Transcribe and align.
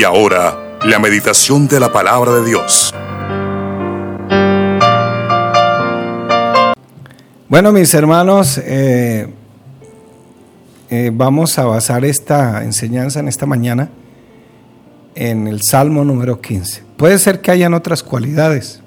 Y 0.00 0.02
ahora, 0.02 0.78
la 0.86 0.98
meditación 0.98 1.68
de 1.68 1.78
la 1.78 1.92
palabra 1.92 2.32
de 2.36 2.46
Dios. 2.46 2.94
Bueno, 7.50 7.70
mis 7.70 7.92
hermanos, 7.92 8.56
eh, 8.64 9.26
eh, 10.88 11.10
vamos 11.12 11.58
a 11.58 11.66
basar 11.66 12.06
esta 12.06 12.64
enseñanza 12.64 13.20
en 13.20 13.28
esta 13.28 13.44
mañana 13.44 13.90
en 15.14 15.46
el 15.46 15.60
Salmo 15.60 16.02
número 16.02 16.40
15. 16.40 16.82
Puede 16.96 17.18
ser 17.18 17.42
que 17.42 17.50
hayan 17.50 17.74
otras 17.74 18.02
cualidades, 18.02 18.80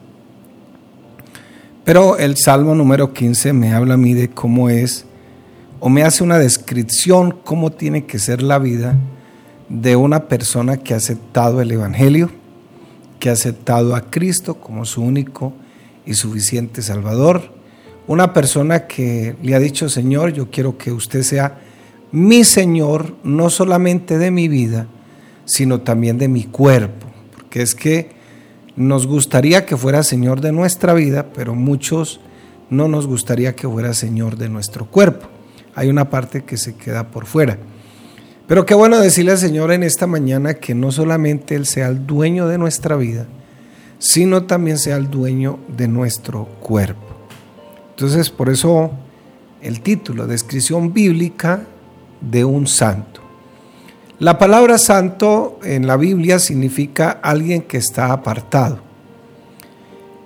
pero 1.83 2.17
el 2.17 2.37
Salmo 2.37 2.73
número 2.73 3.13
15 3.13 3.53
me 3.53 3.71
habla 3.71 3.93
a 3.93 3.97
mí 3.97 4.15
de 4.15 4.31
cómo 4.31 4.67
es, 4.67 5.05
o 5.79 5.89
me 5.89 6.01
hace 6.01 6.23
una 6.23 6.39
descripción, 6.39 7.37
cómo 7.43 7.71
tiene 7.71 8.05
que 8.05 8.17
ser 8.17 8.41
la 8.41 8.57
vida 8.57 8.97
de 9.73 9.95
una 9.95 10.27
persona 10.27 10.77
que 10.77 10.93
ha 10.93 10.97
aceptado 10.97 11.59
el 11.59 11.71
Evangelio, 11.71 12.29
que 13.19 13.29
ha 13.29 13.33
aceptado 13.33 13.95
a 13.95 14.11
Cristo 14.11 14.55
como 14.55 14.85
su 14.85 15.01
único 15.01 15.53
y 16.05 16.13
suficiente 16.13 16.83
Salvador, 16.83 17.51
una 18.05 18.33
persona 18.33 18.85
que 18.85 19.35
le 19.41 19.55
ha 19.55 19.59
dicho, 19.59 19.89
Señor, 19.89 20.31
yo 20.31 20.51
quiero 20.51 20.77
que 20.77 20.91
usted 20.91 21.23
sea 21.23 21.59
mi 22.11 22.43
Señor, 22.43 23.15
no 23.23 23.49
solamente 23.49 24.19
de 24.19 24.29
mi 24.29 24.47
vida, 24.47 24.85
sino 25.45 25.81
también 25.81 26.19
de 26.19 26.27
mi 26.27 26.43
cuerpo, 26.43 27.07
porque 27.33 27.63
es 27.63 27.73
que 27.73 28.11
nos 28.75 29.07
gustaría 29.07 29.65
que 29.65 29.75
fuera 29.75 30.03
Señor 30.03 30.39
de 30.39 30.51
nuestra 30.51 30.93
vida, 30.93 31.31
pero 31.33 31.55
muchos 31.55 32.19
no 32.69 32.87
nos 32.87 33.07
gustaría 33.07 33.55
que 33.55 33.67
fuera 33.67 33.95
Señor 33.95 34.37
de 34.37 34.49
nuestro 34.49 34.85
cuerpo. 34.85 35.27
Hay 35.73 35.89
una 35.89 36.11
parte 36.11 36.43
que 36.43 36.57
se 36.57 36.75
queda 36.75 37.07
por 37.07 37.25
fuera. 37.25 37.57
Pero 38.47 38.65
qué 38.65 38.73
bueno 38.73 38.99
decirle 38.99 39.31
al 39.31 39.37
Señor 39.37 39.71
en 39.71 39.83
esta 39.83 40.05
mañana 40.05 40.55
que 40.55 40.75
no 40.75 40.91
solamente 40.91 41.55
Él 41.55 41.65
sea 41.65 41.87
el 41.87 42.05
dueño 42.05 42.47
de 42.47 42.57
nuestra 42.57 42.97
vida, 42.97 43.25
sino 43.99 44.43
también 44.43 44.77
sea 44.77 44.97
el 44.97 45.09
dueño 45.09 45.59
de 45.69 45.87
nuestro 45.87 46.45
cuerpo. 46.59 47.07
Entonces, 47.91 48.29
por 48.29 48.49
eso 48.49 48.91
el 49.61 49.79
título, 49.79 50.27
descripción 50.27 50.93
bíblica 50.93 51.63
de 52.19 52.43
un 52.43 52.67
santo. 52.67 53.21
La 54.19 54.37
palabra 54.37 54.77
santo 54.77 55.59
en 55.63 55.87
la 55.87 55.95
Biblia 55.95 56.37
significa 56.37 57.11
alguien 57.11 57.61
que 57.61 57.77
está 57.77 58.11
apartado. 58.11 58.79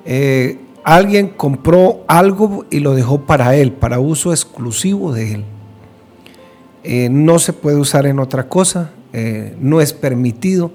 Eh, 0.06 0.60
alguien 0.84 1.30
compró 1.30 2.04
algo 2.08 2.66
y 2.72 2.80
lo 2.80 2.96
dejó 2.96 3.22
para 3.26 3.56
él, 3.56 3.74
para 3.74 4.00
uso 4.00 4.32
exclusivo 4.32 5.14
de 5.14 5.36
él. 5.36 5.46
Eh, 6.90 7.10
no 7.10 7.38
se 7.38 7.52
puede 7.52 7.76
usar 7.76 8.06
en 8.06 8.18
otra 8.18 8.48
cosa, 8.48 8.92
eh, 9.12 9.58
no 9.60 9.82
es 9.82 9.92
permitido, 9.92 10.72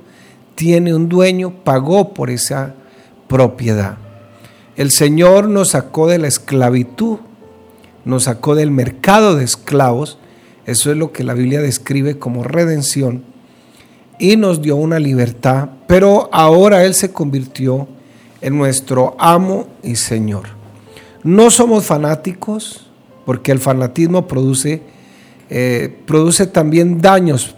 tiene 0.56 0.94
un 0.94 1.08
dueño, 1.08 1.64
pagó 1.64 2.12
por 2.12 2.28
esa 2.28 2.74
propiedad. 3.28 3.96
El 4.76 4.90
Señor 4.90 5.48
nos 5.48 5.70
sacó 5.70 6.08
de 6.08 6.18
la 6.18 6.28
esclavitud, 6.28 7.20
nos 8.04 8.24
sacó 8.24 8.54
del 8.54 8.70
mercado 8.70 9.36
de 9.36 9.44
esclavos, 9.44 10.18
eso 10.66 10.90
es 10.90 10.98
lo 10.98 11.12
que 11.12 11.24
la 11.24 11.32
Biblia 11.32 11.62
describe 11.62 12.18
como 12.18 12.44
redención, 12.44 13.24
y 14.18 14.36
nos 14.36 14.60
dio 14.60 14.76
una 14.76 14.98
libertad, 14.98 15.70
pero 15.86 16.28
ahora 16.30 16.84
Él 16.84 16.92
se 16.92 17.10
convirtió 17.10 17.88
en 18.42 18.58
nuestro 18.58 19.16
amo 19.18 19.66
y 19.82 19.96
Señor. 19.96 20.48
No 21.22 21.50
somos 21.50 21.86
fanáticos, 21.86 22.86
porque 23.24 23.50
el 23.50 23.60
fanatismo 23.60 24.28
produce 24.28 24.82
eh, 25.54 25.94
produce 26.06 26.46
también 26.46 27.02
daños, 27.02 27.54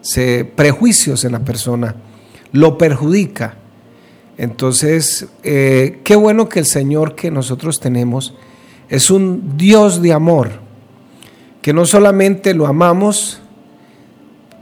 se, 0.00 0.44
prejuicios 0.44 1.24
en 1.24 1.30
la 1.30 1.38
persona, 1.38 1.94
lo 2.50 2.76
perjudica. 2.76 3.54
Entonces, 4.36 5.28
eh, 5.44 6.00
qué 6.02 6.16
bueno 6.16 6.48
que 6.48 6.58
el 6.58 6.66
Señor 6.66 7.14
que 7.14 7.30
nosotros 7.30 7.78
tenemos 7.78 8.34
es 8.88 9.12
un 9.12 9.56
Dios 9.56 10.02
de 10.02 10.12
amor, 10.12 10.50
que 11.62 11.72
no 11.72 11.86
solamente 11.86 12.52
lo 12.52 12.66
amamos, 12.66 13.40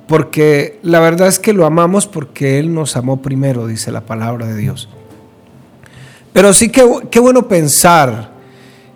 porque 0.06 0.78
la 0.82 1.00
verdad 1.00 1.28
es 1.28 1.38
que 1.38 1.54
lo 1.54 1.64
amamos 1.64 2.06
porque 2.06 2.58
Él 2.58 2.74
nos 2.74 2.96
amó 2.96 3.22
primero, 3.22 3.66
dice 3.66 3.90
la 3.90 4.02
palabra 4.02 4.46
de 4.46 4.56
Dios. 4.56 4.90
Pero 6.34 6.52
sí 6.52 6.68
que 6.68 6.84
qué 7.10 7.18
bueno 7.18 7.48
pensar 7.48 8.30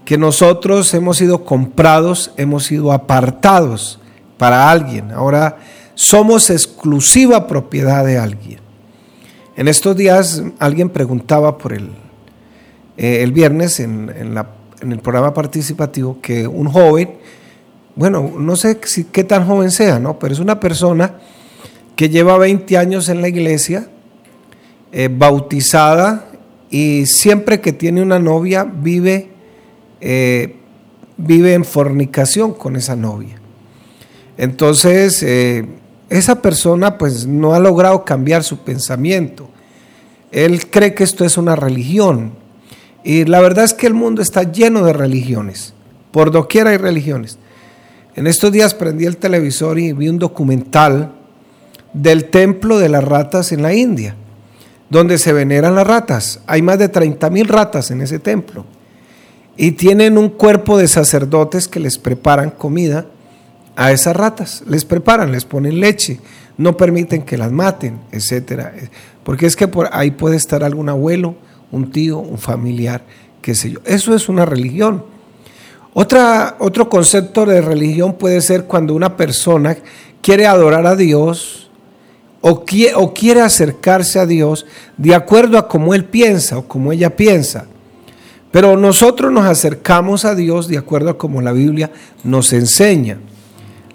que 0.04 0.18
nosotros 0.18 0.92
hemos 0.94 1.16
sido 1.18 1.44
comprados, 1.44 2.32
hemos 2.36 2.64
sido 2.64 2.92
apartados 2.92 4.00
para 4.36 4.70
alguien. 4.70 5.12
Ahora 5.12 5.58
somos 5.94 6.50
exclusiva 6.50 7.46
propiedad 7.46 8.04
de 8.04 8.18
alguien. 8.18 8.58
En 9.56 9.68
estos 9.68 9.96
días 9.96 10.42
alguien 10.58 10.90
preguntaba 10.90 11.58
por 11.58 11.72
el, 11.72 11.90
eh, 12.96 13.22
el 13.22 13.32
viernes 13.32 13.80
en, 13.80 14.10
el 14.80 14.98
programa 14.98 15.32
participativo 15.32 16.18
que 16.20 16.46
un 16.46 16.68
joven, 16.68 17.18
bueno, 17.94 18.32
no 18.38 18.56
sé 18.56 18.80
si, 18.84 19.04
qué 19.04 19.22
tan 19.22 19.46
joven 19.46 19.70
sea, 19.70 19.98
¿no? 19.98 20.18
pero 20.18 20.32
es 20.32 20.40
una 20.40 20.58
persona 20.58 21.14
que 21.94 22.08
lleva 22.08 22.38
20 22.38 22.78
años 22.78 23.08
en 23.08 23.20
la 23.20 23.28
iglesia, 23.28 23.88
eh, 24.90 25.08
bautizada 25.12 26.30
y 26.70 27.06
siempre 27.06 27.60
que 27.60 27.72
tiene 27.72 28.02
una 28.02 28.18
novia 28.18 28.64
vive 28.64 29.31
eh, 30.04 30.56
vive 31.16 31.54
en 31.54 31.64
fornicación 31.64 32.54
con 32.54 32.74
esa 32.74 32.96
novia. 32.96 33.36
Entonces, 34.36 35.22
eh, 35.22 35.64
esa 36.10 36.42
persona 36.42 36.98
pues 36.98 37.26
no 37.28 37.54
ha 37.54 37.60
logrado 37.60 38.04
cambiar 38.04 38.42
su 38.42 38.58
pensamiento. 38.58 39.48
Él 40.32 40.68
cree 40.68 40.92
que 40.94 41.04
esto 41.04 41.24
es 41.24 41.38
una 41.38 41.54
religión. 41.54 42.32
Y 43.04 43.24
la 43.26 43.40
verdad 43.40 43.64
es 43.64 43.74
que 43.74 43.86
el 43.86 43.94
mundo 43.94 44.22
está 44.22 44.42
lleno 44.42 44.84
de 44.84 44.92
religiones. 44.92 45.72
Por 46.10 46.32
doquier 46.32 46.66
hay 46.66 46.78
religiones. 46.78 47.38
En 48.16 48.26
estos 48.26 48.50
días 48.50 48.74
prendí 48.74 49.06
el 49.06 49.18
televisor 49.18 49.78
y 49.78 49.92
vi 49.92 50.08
un 50.08 50.18
documental 50.18 51.12
del 51.92 52.24
templo 52.24 52.78
de 52.78 52.88
las 52.88 53.04
ratas 53.04 53.52
en 53.52 53.62
la 53.62 53.72
India, 53.72 54.16
donde 54.90 55.18
se 55.18 55.32
veneran 55.32 55.76
las 55.76 55.86
ratas. 55.86 56.40
Hay 56.46 56.60
más 56.60 56.78
de 56.78 56.88
30 56.88 57.30
mil 57.30 57.46
ratas 57.46 57.92
en 57.92 58.00
ese 58.00 58.18
templo 58.18 58.66
y 59.56 59.72
tienen 59.72 60.18
un 60.18 60.28
cuerpo 60.28 60.78
de 60.78 60.88
sacerdotes 60.88 61.68
que 61.68 61.80
les 61.80 61.98
preparan 61.98 62.50
comida 62.50 63.06
a 63.76 63.92
esas 63.92 64.16
ratas. 64.16 64.62
Les 64.66 64.84
preparan, 64.84 65.32
les 65.32 65.44
ponen 65.44 65.80
leche, 65.80 66.20
no 66.56 66.76
permiten 66.76 67.22
que 67.22 67.36
las 67.36 67.52
maten, 67.52 68.00
etcétera. 68.10 68.72
Porque 69.24 69.46
es 69.46 69.56
que 69.56 69.68
por 69.68 69.88
ahí 69.92 70.10
puede 70.10 70.36
estar 70.36 70.64
algún 70.64 70.88
abuelo, 70.88 71.34
un 71.70 71.90
tío, 71.90 72.18
un 72.18 72.38
familiar, 72.38 73.02
qué 73.40 73.54
sé 73.54 73.70
yo. 73.70 73.80
Eso 73.84 74.14
es 74.14 74.28
una 74.28 74.44
religión. 74.44 75.04
Otra, 75.94 76.56
otro 76.58 76.88
concepto 76.88 77.44
de 77.44 77.60
religión 77.60 78.14
puede 78.14 78.40
ser 78.40 78.64
cuando 78.64 78.94
una 78.94 79.16
persona 79.16 79.76
quiere 80.22 80.46
adorar 80.46 80.86
a 80.86 80.96
Dios 80.96 81.70
o 82.40 82.64
o 82.96 83.14
quiere 83.14 83.40
acercarse 83.40 84.18
a 84.18 84.26
Dios 84.26 84.66
de 84.96 85.14
acuerdo 85.14 85.58
a 85.58 85.68
cómo 85.68 85.94
él 85.94 86.06
piensa 86.06 86.58
o 86.58 86.66
como 86.66 86.92
ella 86.92 87.14
piensa. 87.14 87.66
Pero 88.52 88.76
nosotros 88.76 89.32
nos 89.32 89.46
acercamos 89.46 90.24
a 90.24 90.36
Dios 90.36 90.68
de 90.68 90.78
acuerdo 90.78 91.10
a 91.10 91.18
como 91.18 91.40
la 91.40 91.52
Biblia 91.52 91.90
nos 92.22 92.52
enseña. 92.52 93.18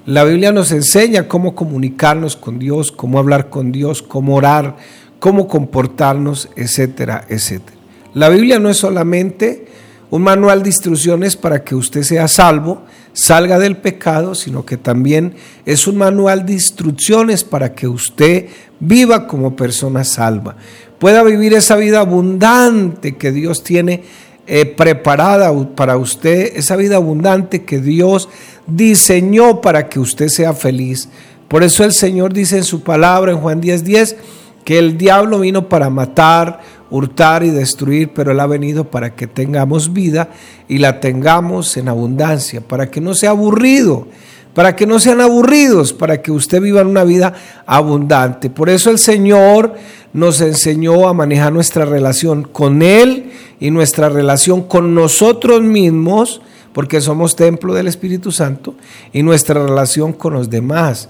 La 0.06 0.24
Biblia 0.24 0.52
nos 0.52 0.72
enseña 0.72 1.28
cómo 1.28 1.54
comunicarnos 1.56 2.36
con 2.36 2.60
Dios, 2.60 2.92
cómo 2.92 3.20
hablar 3.20 3.50
con 3.50 3.72
Dios, 3.72 4.02
cómo 4.02 4.36
orar, 4.36 4.76
cómo 5.20 5.48
comportarnos, 5.48 6.50
etcétera, 6.56 7.26
etcétera. 7.30 7.78
La 8.14 8.30
Biblia 8.30 8.58
no 8.58 8.70
es 8.70 8.78
solamente 8.78 9.68
un 10.10 10.24
manual 10.24 10.64
de 10.64 10.70
instrucciones 10.70 11.36
para 11.36 11.64
que 11.64 11.76
usted 11.76 12.02
sea 12.02 12.28
salvo, 12.28 12.84
salga 13.14 13.60
del 13.60 13.78
pecado, 13.78 14.34
sino 14.34 14.66
que 14.66 14.78
también 14.78 15.36
es 15.66 15.88
un 15.88 15.98
manual 15.98 16.46
de 16.46 16.54
instrucciones 16.54 17.44
para 17.44 17.76
que 17.76 17.88
usted 17.88 18.48
viva 18.80 19.28
como 19.28 19.56
persona 19.56 20.04
salva, 20.04 20.56
pueda 21.00 21.24
vivir 21.24 21.54
esa 21.54 21.76
vida 21.76 22.00
abundante 22.00 23.18
que 23.18 23.32
Dios 23.32 23.64
tiene 23.64 24.04
eh, 24.48 24.66
preparada 24.66 25.52
para 25.76 25.98
usted, 25.98 26.54
esa 26.56 26.78
vida 26.78 26.96
abundante 26.96 27.66
que 27.66 27.80
Dios 27.82 28.30
diseñó 28.66 29.60
para 29.60 29.90
que 29.90 30.00
usted 30.00 30.30
sea 30.30 30.54
feliz. 30.54 31.10
Por 31.50 31.64
eso 31.64 31.84
el 31.84 31.92
Señor 31.92 32.34
dice 32.34 32.58
en 32.58 32.64
su 32.64 32.82
palabra 32.82 33.34
en 33.34 33.40
Juan 33.40 33.62
10:10 33.62 33.84
10, 33.84 34.16
que 34.64 34.80
el 34.80 34.98
diablo 34.98 35.40
vino 35.40 35.68
para 35.70 35.90
matar, 35.90 36.62
hurtar 36.90 37.44
y 37.44 37.50
destruir, 37.50 38.12
pero 38.14 38.32
Él 38.32 38.40
ha 38.40 38.48
venido 38.48 38.86
para 38.86 39.16
que 39.16 39.28
tengamos 39.28 39.94
vida 39.94 40.30
y 40.68 40.78
la 40.78 41.00
tengamos 41.00 41.76
en 41.78 41.90
abundancia, 41.90 42.62
para 42.62 42.90
que 42.90 43.02
no 43.02 43.14
sea 43.14 43.32
aburrido, 43.32 44.08
para 44.54 44.76
que 44.76 44.88
no 44.88 45.00
sean 45.00 45.22
aburridos, 45.22 45.94
para 45.94 46.22
que 46.22 46.32
usted 46.32 46.62
viva 46.62 46.82
una 46.82 47.04
vida 47.04 47.34
abundante. 47.66 48.50
Por 48.50 48.70
eso 48.70 48.92
el 48.92 48.98
Señor 48.98 49.76
nos 50.14 50.42
enseñó 50.42 51.08
a 51.08 51.14
manejar 51.14 51.54
nuestra 51.54 51.86
relación 51.86 52.44
con 52.44 52.82
Él 52.82 53.32
y 53.60 53.72
nuestra 53.72 54.10
relación 54.10 54.64
con 54.64 54.96
nosotros 54.96 55.62
mismos, 55.62 56.42
porque 56.74 57.02
somos 57.02 57.36
templo 57.36 57.74
del 57.74 57.88
Espíritu 57.88 58.32
Santo, 58.32 58.76
y 59.14 59.24
nuestra 59.24 59.66
relación 59.66 60.14
con 60.14 60.34
los 60.34 60.50
demás. 60.50 61.10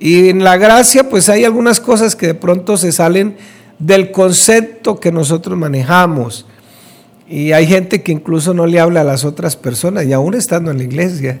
Y 0.00 0.28
en 0.28 0.44
la 0.44 0.56
gracia, 0.56 1.08
pues 1.08 1.28
hay 1.28 1.44
algunas 1.44 1.80
cosas 1.80 2.14
que 2.14 2.28
de 2.28 2.34
pronto 2.34 2.76
se 2.76 2.92
salen 2.92 3.36
del 3.78 4.10
concepto 4.10 5.00
que 5.00 5.12
nosotros 5.12 5.58
manejamos. 5.58 6.46
Y 7.28 7.52
hay 7.52 7.66
gente 7.66 8.02
que 8.02 8.12
incluso 8.12 8.54
no 8.54 8.66
le 8.66 8.80
habla 8.80 9.02
a 9.02 9.04
las 9.04 9.24
otras 9.24 9.56
personas, 9.56 10.06
y 10.06 10.12
aún 10.12 10.34
estando 10.34 10.70
en 10.70 10.78
la 10.78 10.84
iglesia. 10.84 11.40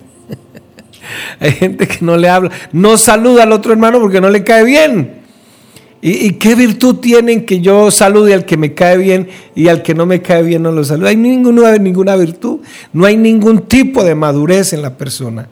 hay 1.40 1.52
gente 1.52 1.86
que 1.86 2.04
no 2.04 2.16
le 2.16 2.28
habla, 2.28 2.50
no 2.72 2.98
saluda 2.98 3.44
al 3.44 3.52
otro 3.52 3.72
hermano 3.72 4.00
porque 4.00 4.20
no 4.20 4.28
le 4.28 4.44
cae 4.44 4.64
bien. 4.64 5.17
¿Y, 6.00 6.34
qué 6.34 6.54
virtud 6.54 6.96
tienen 6.96 7.44
que 7.44 7.60
yo 7.60 7.90
salude 7.90 8.32
al 8.32 8.44
que 8.44 8.56
me 8.56 8.72
cae 8.72 8.96
bien 8.98 9.28
y 9.56 9.66
al 9.66 9.82
que 9.82 9.94
no 9.94 10.06
me 10.06 10.22
cae 10.22 10.44
bien 10.44 10.62
no 10.62 10.70
lo 10.70 10.84
salude? 10.84 11.10
Hay 11.10 11.16
ninguna, 11.16 11.76
ninguna 11.76 12.14
virtud, 12.14 12.60
no 12.92 13.04
hay 13.04 13.16
ningún 13.16 13.62
tipo 13.62 14.04
de 14.04 14.14
madurez 14.14 14.72
en 14.72 14.82
la 14.82 14.96
persona. 14.96 15.48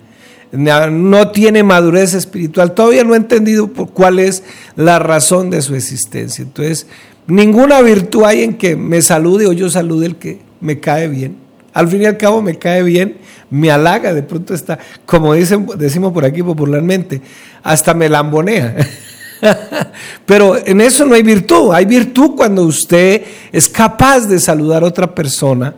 No 0.52 1.31
tiene 1.32 1.64
madurez 1.64 2.14
espiritual, 2.14 2.75
todavía 2.75 3.02
no 3.02 3.14
ha 3.14 3.16
entendido 3.16 3.66
por 3.69 3.90
cuál 3.90 4.20
es 4.20 4.44
la 4.76 5.00
razón 5.00 5.50
de 5.50 5.60
su 5.62 5.75
existencia. 5.75 6.44
Entonces, 6.44 6.87
ninguna 7.26 7.82
virtud 7.82 8.22
hay 8.25 8.44
en 8.44 8.54
que 8.54 8.76
me 8.76 9.02
salude 9.02 9.48
o 9.48 9.52
yo 9.52 9.69
salude 9.69 10.06
el 10.06 10.16
que 10.16 10.38
me 10.60 10.78
cae 10.78 11.08
bien. 11.08 11.37
Al 11.72 11.88
fin 11.88 12.02
y 12.02 12.06
al 12.06 12.16
cabo 12.16 12.40
me 12.40 12.56
cae 12.56 12.84
bien, 12.84 13.19
me 13.50 13.70
halaga, 13.70 14.14
de 14.14 14.22
pronto 14.22 14.54
está, 14.54 14.78
como 15.04 15.34
dicen, 15.34 15.66
decimos 15.76 16.12
por 16.12 16.25
aquí 16.25 16.43
popularmente, 16.43 17.20
hasta 17.64 17.93
me 17.93 18.08
lambonea. 18.08 18.76
Pero 20.26 20.56
en 20.56 20.80
eso 20.80 21.04
no 21.04 21.14
hay 21.14 21.22
virtud. 21.22 21.72
Hay 21.72 21.84
virtud 21.84 22.32
cuando 22.36 22.62
usted 22.62 23.22
es 23.52 23.68
capaz 23.68 24.26
de 24.26 24.38
saludar 24.38 24.82
a 24.82 24.86
otra 24.86 25.14
persona 25.14 25.74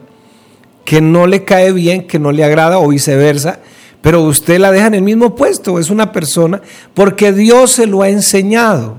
que 0.85 1.01
no 1.01 1.27
le 1.27 1.45
cae 1.45 1.73
bien, 1.73 2.07
que 2.07 2.19
no 2.19 2.33
le 2.33 2.45
agrada 2.45 2.79
o 2.79 2.89
viceversa, 2.89 3.61
pero 4.01 4.23
usted 4.23 4.59
la 4.59 4.73
deja 4.73 4.87
en 4.87 4.95
el 4.95 5.03
mismo 5.03 5.35
puesto. 5.35 5.79
Es 5.79 5.91
una 5.91 6.13
persona 6.13 6.63
porque 6.95 7.33
Dios 7.33 7.73
se 7.73 7.87
lo 7.87 8.01
ha 8.01 8.09
enseñado. 8.09 8.97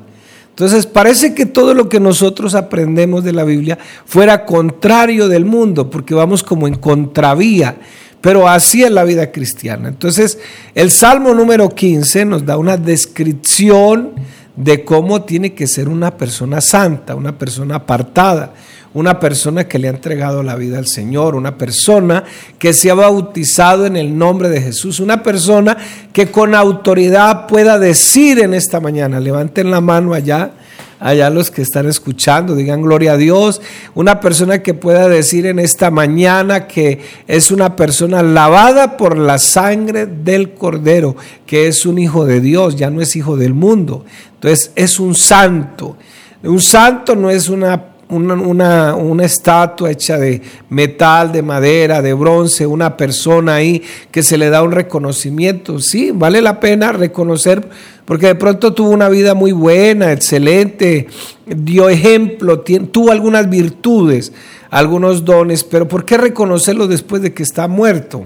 Entonces 0.50 0.86
parece 0.86 1.34
que 1.34 1.46
todo 1.46 1.74
lo 1.74 1.90
que 1.90 2.00
nosotros 2.00 2.54
aprendemos 2.54 3.24
de 3.24 3.32
la 3.34 3.44
Biblia 3.44 3.80
fuera 4.06 4.46
contrario 4.46 5.28
del 5.30 5.46
mundo, 5.46 5.90
porque 5.90 6.14
vamos 6.14 6.44
como 6.44 6.68
en 6.68 6.76
contravía. 6.76 7.78
Pero 8.22 8.48
así 8.48 8.84
es 8.84 8.92
la 8.92 9.06
vida 9.06 9.32
cristiana. 9.32 9.88
Entonces 9.88 10.38
el 10.76 10.92
Salmo 10.92 11.34
número 11.34 11.70
15 11.70 12.26
nos 12.26 12.46
da 12.46 12.58
una 12.58 12.78
descripción 12.78 14.12
de 14.60 14.84
cómo 14.84 15.24
tiene 15.24 15.54
que 15.54 15.68
ser 15.68 15.88
una 15.88 16.18
persona 16.18 16.60
santa, 16.60 17.16
una 17.16 17.38
persona 17.38 17.76
apartada, 17.76 18.52
una 18.94 19.18
persona 19.18 19.70
que 19.70 19.80
le 19.80 19.88
ha 19.88 19.92
entregado 19.92 20.44
la 20.44 20.58
vida 20.58 20.78
al 20.78 20.88
Señor, 20.88 21.36
una 21.36 21.58
persona 21.58 22.26
que 22.58 22.74
se 22.74 22.92
ha 22.92 22.94
bautizado 22.94 23.86
en 23.86 23.96
el 23.96 24.18
nombre 24.18 24.50
de 24.50 24.62
Jesús, 24.62 25.00
una 25.00 25.24
persona 25.24 25.78
que 26.12 26.30
con 26.30 26.56
autoridad 26.56 27.48
pueda 27.48 27.80
decir 27.80 28.40
en 28.40 28.54
esta 28.54 28.82
mañana, 28.82 29.22
levanten 29.22 29.72
la 29.72 29.80
mano 29.80 30.14
allá, 30.14 30.52
allá 31.00 31.30
los 31.30 31.50
que 31.50 31.62
están 31.62 31.88
escuchando, 31.88 32.56
digan 32.56 32.82
gloria 32.82 33.14
a 33.14 33.18
Dios, 33.18 33.62
una 33.96 34.20
persona 34.20 34.62
que 34.62 34.74
pueda 34.74 35.08
decir 35.08 35.46
en 35.46 35.60
esta 35.60 35.92
mañana 35.92 36.68
que 36.68 37.00
es 37.28 37.52
una 37.52 37.76
persona 37.76 38.22
lavada 38.22 38.98
por 38.98 39.18
la 39.18 39.38
sangre 39.38 40.06
del 40.06 40.54
Cordero, 40.54 41.16
que 41.46 41.68
es 41.68 41.86
un 41.86 41.98
hijo 42.00 42.26
de 42.26 42.42
Dios, 42.42 42.76
ya 42.76 42.90
no 42.90 43.02
es 43.02 43.16
hijo 43.16 43.38
del 43.38 43.54
mundo. 43.54 44.06
Entonces 44.36 44.72
es 44.76 45.00
un 45.00 45.16
santo. 45.16 45.98
Un 46.44 46.62
santo 46.62 47.16
no 47.16 47.30
es 47.30 47.50
una 47.50 47.89
una, 48.10 48.96
una, 48.96 49.24
estatua 49.24 49.92
hecha 49.92 50.18
de 50.18 50.42
metal, 50.70 51.32
de 51.32 51.42
madera, 51.42 52.02
de 52.02 52.14
bronce, 52.14 52.66
una 52.66 52.98
persona 52.98 53.56
ahí 53.56 53.84
que 54.12 54.24
se 54.24 54.38
le 54.38 54.50
da 54.50 54.64
un 54.64 54.72
reconocimiento. 54.72 55.80
Sí, 55.80 56.12
vale 56.12 56.42
la 56.42 56.60
pena 56.60 56.92
reconocer 56.92 57.70
porque 58.10 58.26
de 58.26 58.36
pronto 58.36 58.74
tuvo 58.74 58.90
una 58.90 59.08
vida 59.08 59.36
muy 59.36 59.52
buena, 59.52 60.12
excelente, 60.12 61.08
dio 61.46 61.90
ejemplo, 61.90 62.62
tuvo 62.62 63.12
algunas 63.12 63.48
virtudes, 63.48 64.34
algunos 64.72 65.26
dones, 65.26 65.64
pero 65.64 65.88
¿por 65.88 66.06
qué 66.06 66.18
reconocerlo 66.18 66.88
después 66.88 67.22
de 67.22 67.36
que 67.36 67.44
está 67.44 67.68
muerto? 67.68 68.26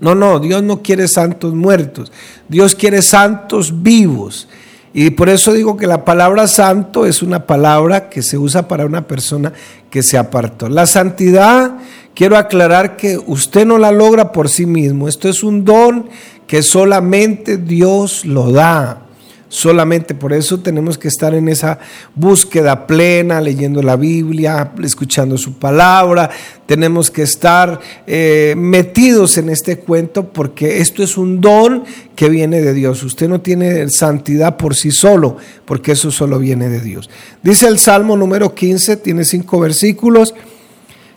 No, 0.00 0.14
no, 0.14 0.38
Dios 0.38 0.62
no 0.62 0.82
quiere 0.82 1.08
santos 1.08 1.54
muertos, 1.54 2.12
Dios 2.46 2.74
quiere 2.74 3.00
santos 3.00 3.82
vivos. 3.82 4.48
Y 4.94 5.10
por 5.10 5.28
eso 5.28 5.52
digo 5.52 5.76
que 5.76 5.86
la 5.86 6.04
palabra 6.04 6.46
santo 6.46 7.06
es 7.06 7.22
una 7.22 7.46
palabra 7.46 8.10
que 8.10 8.22
se 8.22 8.36
usa 8.36 8.68
para 8.68 8.84
una 8.84 9.06
persona 9.06 9.52
que 9.90 10.02
se 10.02 10.18
apartó. 10.18 10.68
La 10.68 10.86
santidad, 10.86 11.78
quiero 12.14 12.36
aclarar 12.36 12.96
que 12.96 13.18
usted 13.18 13.64
no 13.64 13.78
la 13.78 13.90
logra 13.90 14.32
por 14.32 14.50
sí 14.50 14.66
mismo. 14.66 15.08
Esto 15.08 15.28
es 15.28 15.42
un 15.42 15.64
don 15.64 16.08
que 16.46 16.62
solamente 16.62 17.56
Dios 17.56 18.26
lo 18.26 18.52
da. 18.52 19.06
Solamente 19.52 20.14
por 20.14 20.32
eso 20.32 20.60
tenemos 20.60 20.96
que 20.96 21.08
estar 21.08 21.34
en 21.34 21.46
esa 21.46 21.78
búsqueda 22.14 22.86
plena, 22.86 23.38
leyendo 23.38 23.82
la 23.82 23.96
Biblia, 23.96 24.72
escuchando 24.82 25.36
su 25.36 25.58
palabra. 25.58 26.30
Tenemos 26.64 27.10
que 27.10 27.20
estar 27.20 27.78
eh, 28.06 28.54
metidos 28.56 29.36
en 29.36 29.50
este 29.50 29.78
cuento 29.78 30.32
porque 30.32 30.78
esto 30.78 31.02
es 31.02 31.18
un 31.18 31.42
don 31.42 31.84
que 32.16 32.30
viene 32.30 32.62
de 32.62 32.72
Dios. 32.72 33.02
Usted 33.02 33.28
no 33.28 33.42
tiene 33.42 33.90
santidad 33.90 34.56
por 34.56 34.74
sí 34.74 34.90
solo, 34.90 35.36
porque 35.66 35.92
eso 35.92 36.10
solo 36.10 36.38
viene 36.38 36.70
de 36.70 36.80
Dios. 36.80 37.10
Dice 37.42 37.68
el 37.68 37.78
Salmo 37.78 38.16
número 38.16 38.54
15, 38.54 38.96
tiene 38.96 39.26
cinco 39.26 39.60
versículos. 39.60 40.34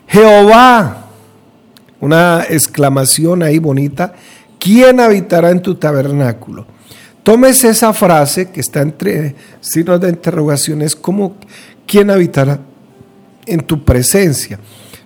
Jehová, 0.08 1.06
una 2.00 2.44
exclamación 2.50 3.42
ahí 3.42 3.58
bonita. 3.58 4.12
¿Quién 4.58 5.00
habitará 5.00 5.50
en 5.52 5.62
tu 5.62 5.76
tabernáculo? 5.76 6.75
Tomes 7.26 7.64
esa 7.64 7.92
frase 7.92 8.50
que 8.50 8.60
está 8.60 8.82
entre 8.82 9.34
signos 9.60 10.00
de 10.00 10.10
interrogaciones 10.10 10.94
como 10.94 11.34
¿quién 11.84 12.08
habitará 12.08 12.60
en 13.46 13.62
tu 13.62 13.84
presencia? 13.84 14.60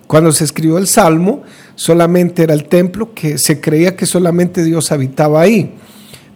Cuando 0.05 0.31
se 0.31 0.43
escribió 0.43 0.77
el 0.77 0.85
Salmo, 0.85 1.41
solamente 1.73 2.43
era 2.43 2.53
el 2.53 2.65
templo 2.65 3.15
que 3.15 3.39
se 3.39 3.59
creía 3.59 3.95
que 3.95 4.05
solamente 4.05 4.63
Dios 4.63 4.91
habitaba 4.91 5.41
ahí. 5.41 5.73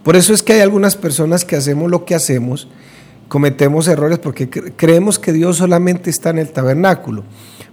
Por 0.02 0.16
eso 0.16 0.34
es 0.34 0.42
que 0.42 0.54
hay 0.54 0.60
algunas 0.60 0.96
personas 0.96 1.44
que 1.44 1.54
hacemos 1.54 1.88
lo 1.88 2.04
que 2.04 2.16
hacemos, 2.16 2.66
cometemos 3.28 3.86
errores 3.86 4.18
porque 4.18 4.50
creemos 4.50 5.20
que 5.20 5.32
Dios 5.32 5.58
solamente 5.58 6.10
está 6.10 6.30
en 6.30 6.38
el 6.38 6.50
tabernáculo. 6.50 7.22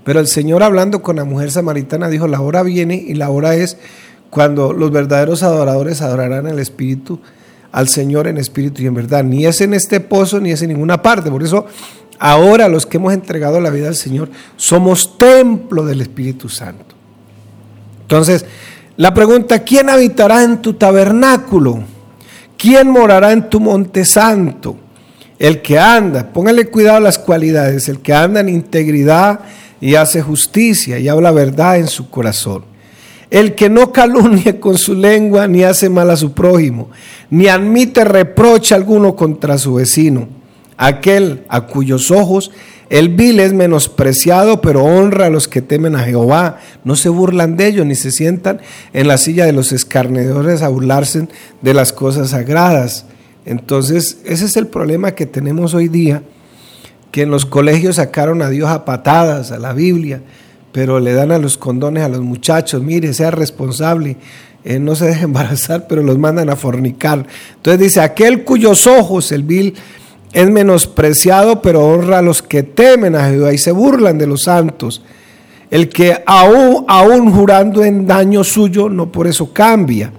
Pero 0.03 0.19
el 0.19 0.27
Señor 0.27 0.61
hablando 0.61 1.01
con 1.01 1.15
la 1.15 1.25
mujer 1.25 1.49
samaritana 1.49 2.09
dijo, 2.09 2.27
la 2.27 2.41
hora 2.41 2.61
viene 2.61 2.93
y 2.93 3.15
la 3.15 3.31
hora 3.31 3.55
es 3.55 3.77
cuando 4.29 4.71
los 4.71 4.91
verdaderos 4.91 5.41
adoradores 5.41 6.03
adorarán 6.03 6.45
al 6.45 6.59
Espíritu 6.59 7.19
al 7.73 7.89
Señor 7.89 8.27
en 8.27 8.37
espíritu 8.37 8.81
y 8.81 8.85
en 8.85 8.93
verdad. 8.93 9.25
Ni 9.25 9.45
es 9.45 9.59
en 9.59 9.73
este 9.73 9.99
pozo 9.99 10.39
ni 10.39 10.51
es 10.51 10.61
en 10.61 10.69
ninguna 10.69 11.01
parte. 11.01 11.29
Por 11.29 11.43
eso 11.43 11.65
ahora 12.19 12.69
los 12.69 12.85
que 12.85 12.97
hemos 12.97 13.13
entregado 13.13 13.59
la 13.59 13.71
vida 13.71 13.89
al 13.89 13.95
Señor 13.95 14.29
somos 14.55 15.17
templo 15.17 15.83
del 15.83 15.99
Espíritu 15.99 16.47
Santo. 16.47 16.95
Entonces, 18.03 18.45
la 18.95 19.13
pregunta, 19.13 19.59
¿quién 19.59 19.89
habitará 19.89 20.43
en 20.43 20.61
tu 20.61 20.75
tabernáculo? 20.75 21.83
¿Quién 22.57 22.89
morará 22.89 23.31
en 23.31 23.49
tu 23.49 23.59
monte 23.59 24.05
santo? 24.05 24.77
El 25.39 25.63
que 25.63 25.79
anda, 25.79 26.31
póngale 26.31 26.67
cuidado 26.67 26.97
a 26.97 27.01
las 27.01 27.17
cualidades, 27.17 27.89
el 27.89 27.99
que 27.99 28.13
anda 28.13 28.39
en 28.39 28.49
integridad 28.49 29.39
y 29.81 29.95
hace 29.95 30.21
justicia 30.21 30.99
y 30.99 31.09
habla 31.09 31.31
verdad 31.31 31.77
en 31.77 31.87
su 31.87 32.09
corazón 32.09 32.72
el 33.33 33.55
que 33.55 33.67
no 33.67 33.91
calumnia 33.91 34.59
con 34.59 34.77
su 34.77 34.93
lengua 34.93 35.47
ni 35.47 35.63
hace 35.63 35.89
mal 35.89 36.11
a 36.11 36.15
su 36.15 36.33
prójimo, 36.33 36.91
ni 37.31 37.47
admite 37.47 38.05
reproche 38.05 38.75
alguno 38.75 39.15
contra 39.15 39.57
su 39.57 39.73
vecino, 39.73 40.27
aquel 40.77 41.41
a 41.49 41.61
cuyos 41.61 42.11
ojos 42.11 42.51
el 42.91 43.09
vil 43.09 43.39
es 43.39 43.53
menospreciado, 43.53 44.61
pero 44.61 44.83
honra 44.83 45.25
a 45.25 45.29
los 45.31 45.47
que 45.47 45.63
temen 45.63 45.95
a 45.95 46.03
Jehová. 46.03 46.59
No 46.83 46.95
se 46.95 47.09
burlan 47.09 47.57
de 47.57 47.65
ellos, 47.65 47.87
ni 47.87 47.95
se 47.95 48.11
sientan 48.11 48.61
en 48.93 49.07
la 49.07 49.17
silla 49.17 49.47
de 49.47 49.51
los 49.51 49.71
escarnecedores 49.71 50.61
a 50.61 50.67
burlarse 50.67 51.27
de 51.63 51.73
las 51.73 51.91
cosas 51.91 52.29
sagradas. 52.29 53.07
Entonces, 53.45 54.19
ese 54.25 54.45
es 54.45 54.57
el 54.57 54.67
problema 54.67 55.13
que 55.13 55.25
tenemos 55.25 55.73
hoy 55.73 55.87
día, 55.87 56.21
que 57.09 57.23
en 57.23 57.31
los 57.31 57.47
colegios 57.47 57.95
sacaron 57.95 58.43
a 58.43 58.49
Dios 58.51 58.69
a 58.69 58.85
patadas, 58.85 59.51
a 59.51 59.57
la 59.57 59.73
Biblia, 59.73 60.21
pero 60.73 60.99
le 60.99 61.13
dan 61.13 61.31
a 61.31 61.37
los 61.37 61.57
condones 61.57 62.03
a 62.03 62.09
los 62.09 62.21
muchachos, 62.21 62.81
mire, 62.81 63.13
sea 63.13 63.31
responsable, 63.31 64.17
eh, 64.65 64.79
no 64.79 64.95
se 64.95 65.05
deje 65.05 65.23
embarazar, 65.25 65.87
pero 65.87 66.03
los 66.03 66.17
mandan 66.17 66.49
a 66.49 66.57
fornicar. 66.57 67.25
Entonces 67.55 67.79
dice, 67.79 68.01
aquel 68.01 68.43
cuyos 68.43 68.87
ojos 68.87 69.31
el 69.31 69.43
vil 69.43 69.75
es 70.33 70.49
menospreciado, 70.49 71.61
pero 71.61 71.85
honra 71.85 72.17
a 72.17 72.21
los 72.23 72.41
que 72.41 72.63
temen 72.63 73.15
a 73.15 73.29
Jehová 73.29 73.53
y 73.53 73.59
se 73.59 73.71
burlan 73.71 74.17
de 74.17 74.25
los 74.25 74.43
santos. 74.43 75.03
El 75.69 75.89
que 75.89 76.23
aún, 76.25 76.85
aún 76.87 77.31
jurando 77.31 77.83
en 77.83 78.07
daño 78.07 78.43
suyo, 78.43 78.89
no 78.89 79.11
por 79.11 79.27
eso 79.27 79.53
cambia. 79.53 80.11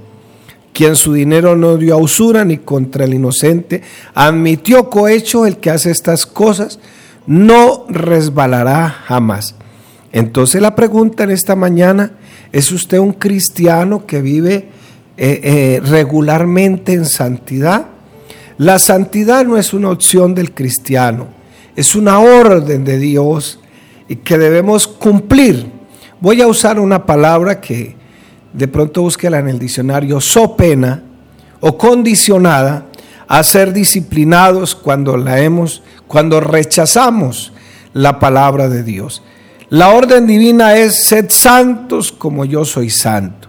Quien 0.73 0.95
su 0.95 1.13
dinero 1.13 1.57
no 1.57 1.77
dio 1.77 1.95
a 1.95 1.99
usura 1.99 2.45
ni 2.45 2.59
contra 2.59 3.05
el 3.05 3.15
inocente, 3.15 3.83
admitió 4.15 4.89
cohecho, 4.89 5.47
el 5.47 5.59
que 5.59 5.71
hace 5.71 5.91
estas 5.91 6.27
cosas, 6.27 6.79
no 7.27 7.87
resbalará 7.89 8.89
jamás. 8.89 9.57
Entonces 10.15 10.63
la 10.63 10.77
pregunta 10.77 11.25
en 11.25 11.31
esta 11.31 11.57
mañana, 11.57 12.13
¿es 12.53 12.71
usted 12.71 12.99
un 12.99 13.15
cristiano 13.15 14.07
que 14.07 14.23
vive 14.23 14.69
eh, 15.17 15.41
eh, 15.43 15.83
regularmente 15.85 16.93
en 16.93 17.05
santidad? 17.05 17.87
La 18.57 18.79
santidad 18.79 19.45
no 19.45 19.59
es 19.59 19.75
una 19.75 19.91
opción 19.91 20.33
del 20.33 20.55
cristiano, 20.55 21.27
es 21.75 21.97
una 21.97 22.21
orden 22.21 22.85
de 22.85 23.01
Dios 23.01 23.59
y 24.09 24.15
que 24.15 24.39
debemos 24.39 24.87
cumplir. 24.87 25.67
Voy 26.21 26.41
a 26.41 26.47
usar 26.47 26.79
una 26.79 27.05
palabra 27.07 27.61
que 27.61 27.97
de 28.53 28.69
pronto 28.69 29.03
búsquela 29.03 29.41
en 29.41 29.49
el 29.49 29.59
diccionario, 29.59 30.21
so 30.21 30.57
pena 30.57 31.03
o 31.59 31.77
condicionada 31.77 32.87
a 33.27 33.43
ser 33.43 33.73
disciplinados 33.73 34.77
cuando 34.77 35.17
la 35.17 35.41
hemos, 35.41 35.83
cuando 36.07 36.39
rechazamos 36.39 37.53
la 37.93 38.21
palabra 38.21 38.69
de 38.69 38.85
Dios. 38.85 39.21
La 39.71 39.91
orden 39.91 40.27
divina 40.27 40.77
es 40.77 41.05
sed 41.05 41.27
santos 41.31 42.13
como 42.13 42.45
yo 42.45 42.65
soy 42.65 42.91
santo. 42.91 43.49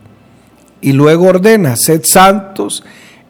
Y 0.82 0.94
luego 0.94 1.28
ordena, 1.28 1.76
sed 1.76 2.02
santos 2.04 2.84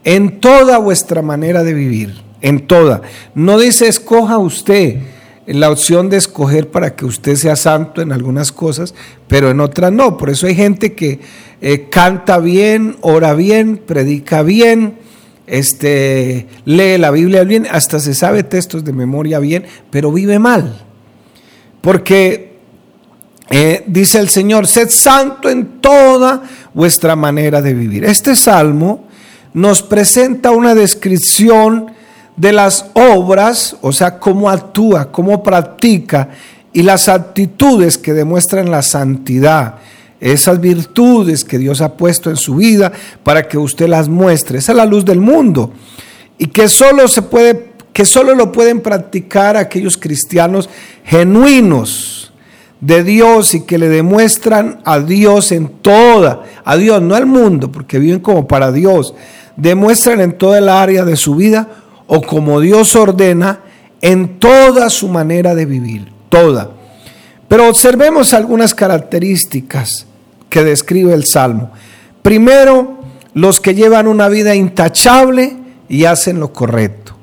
en 0.04 0.40
toda 0.40 0.78
vuestra 0.78 1.22
manera 1.22 1.64
de 1.64 1.74
vivir, 1.74 2.22
en 2.42 2.68
toda. 2.68 3.02
No 3.34 3.58
dice 3.60 3.88
escoja 3.88 4.38
usted 4.38 5.00
la 5.48 5.70
opción 5.70 6.10
de 6.10 6.18
escoger 6.18 6.70
para 6.70 6.96
que 6.96 7.06
usted 7.06 7.36
sea 7.36 7.56
santo 7.56 8.02
en 8.02 8.12
algunas 8.12 8.52
cosas, 8.52 8.94
pero 9.28 9.50
en 9.50 9.60
otras 9.60 9.92
no. 9.92 10.18
Por 10.18 10.30
eso 10.30 10.48
hay 10.48 10.56
gente 10.56 10.94
que 10.94 11.20
eh, 11.62 11.88
canta 11.90 12.40
bien, 12.40 12.98
ora 13.02 13.34
bien, 13.34 13.78
predica 13.78 14.44
bien, 14.44 14.98
este, 15.48 16.48
lee 16.66 16.98
la 16.98 17.12
Biblia 17.12 17.44
bien, 17.44 17.68
hasta 17.70 18.00
se 18.00 18.16
sabe 18.16 18.44
textos 18.44 18.84
de 18.84 18.94
memoria 18.94 19.40
bien, 19.40 19.66
pero 19.92 20.12
vive 20.12 20.40
mal. 20.40 20.84
Porque 21.82 22.55
eh, 23.50 23.84
dice 23.88 24.20
el 24.20 24.30
Señor, 24.30 24.68
sed 24.68 24.90
santo 24.90 25.50
en 25.50 25.80
toda 25.80 26.42
vuestra 26.74 27.16
manera 27.16 27.62
de 27.62 27.74
vivir. 27.74 28.04
Este 28.04 28.36
salmo 28.36 29.06
nos 29.54 29.84
presenta 29.84 30.52
una 30.52 30.74
descripción 30.74 31.92
de 32.36 32.52
las 32.52 32.88
obras, 32.94 33.78
o 33.82 33.94
sea, 33.94 34.20
cómo 34.20 34.50
actúa, 34.50 35.12
cómo 35.12 35.44
practica 35.44 36.30
y 36.74 36.84
las 36.84 37.08
actitudes 37.08 37.98
que 37.98 38.14
demuestran 38.14 38.70
la 38.70 38.82
santidad, 38.82 39.76
esas 40.20 40.60
virtudes 40.60 41.46
que 41.46 41.58
Dios 41.58 41.82
ha 41.82 41.96
puesto 41.96 42.30
en 42.30 42.36
su 42.36 42.56
vida 42.56 42.92
para 43.24 43.48
que 43.48 43.58
usted 43.58 43.88
las 43.88 44.10
muestre. 44.10 44.58
Esa 44.58 44.74
es 44.74 44.78
la 44.78 44.86
luz 44.86 45.06
del 45.06 45.22
mundo 45.22 45.72
y 46.38 46.48
que 46.48 46.68
solo 46.68 47.08
se 47.08 47.22
puede 47.22 47.76
que 47.94 48.04
solo 48.04 48.36
lo 48.36 48.52
pueden 48.52 48.82
practicar 48.82 49.56
aquellos 49.56 49.96
cristianos 49.96 50.70
genuinos 51.06 52.25
de 52.82 53.04
Dios 53.04 53.56
y 53.56 53.62
que 53.62 53.78
le 53.78 53.90
demuestran 53.90 54.82
a 54.86 55.00
Dios 55.00 55.52
en 55.52 55.70
toda, 55.70 56.44
a 56.64 56.78
Dios, 56.78 57.02
no 57.02 57.16
al 57.16 57.26
mundo, 57.26 57.72
porque 57.72 58.00
viven 58.00 58.20
como 58.20 58.48
para 58.48 58.72
Dios, 58.72 59.14
demuestran 59.56 60.22
en 60.22 60.38
toda 60.38 60.60
el 60.60 60.70
área 60.70 61.06
de 61.06 61.16
su 61.16 61.36
vida 61.36 61.70
o 62.08 62.22
como 62.22 62.60
Dios 62.60 62.96
ordena 62.96 63.62
en 64.02 64.40
toda 64.40 64.90
su 64.90 65.08
manera 65.08 65.56
de 65.56 65.66
vivir, 65.66 66.12
toda. 66.30 66.72
Pero 67.48 67.70
observemos 67.70 68.34
algunas 68.34 68.74
características 68.74 70.06
que 70.50 70.64
describe 70.64 71.14
el 71.14 71.26
Salmo. 71.26 71.72
Primero, 72.22 73.00
los 73.34 73.60
que 73.60 73.76
llevan 73.76 74.08
una 74.08 74.30
vida 74.30 74.56
intachable 74.56 75.58
y 75.90 76.06
hacen 76.06 76.40
lo 76.40 76.54
correcto. 76.54 77.16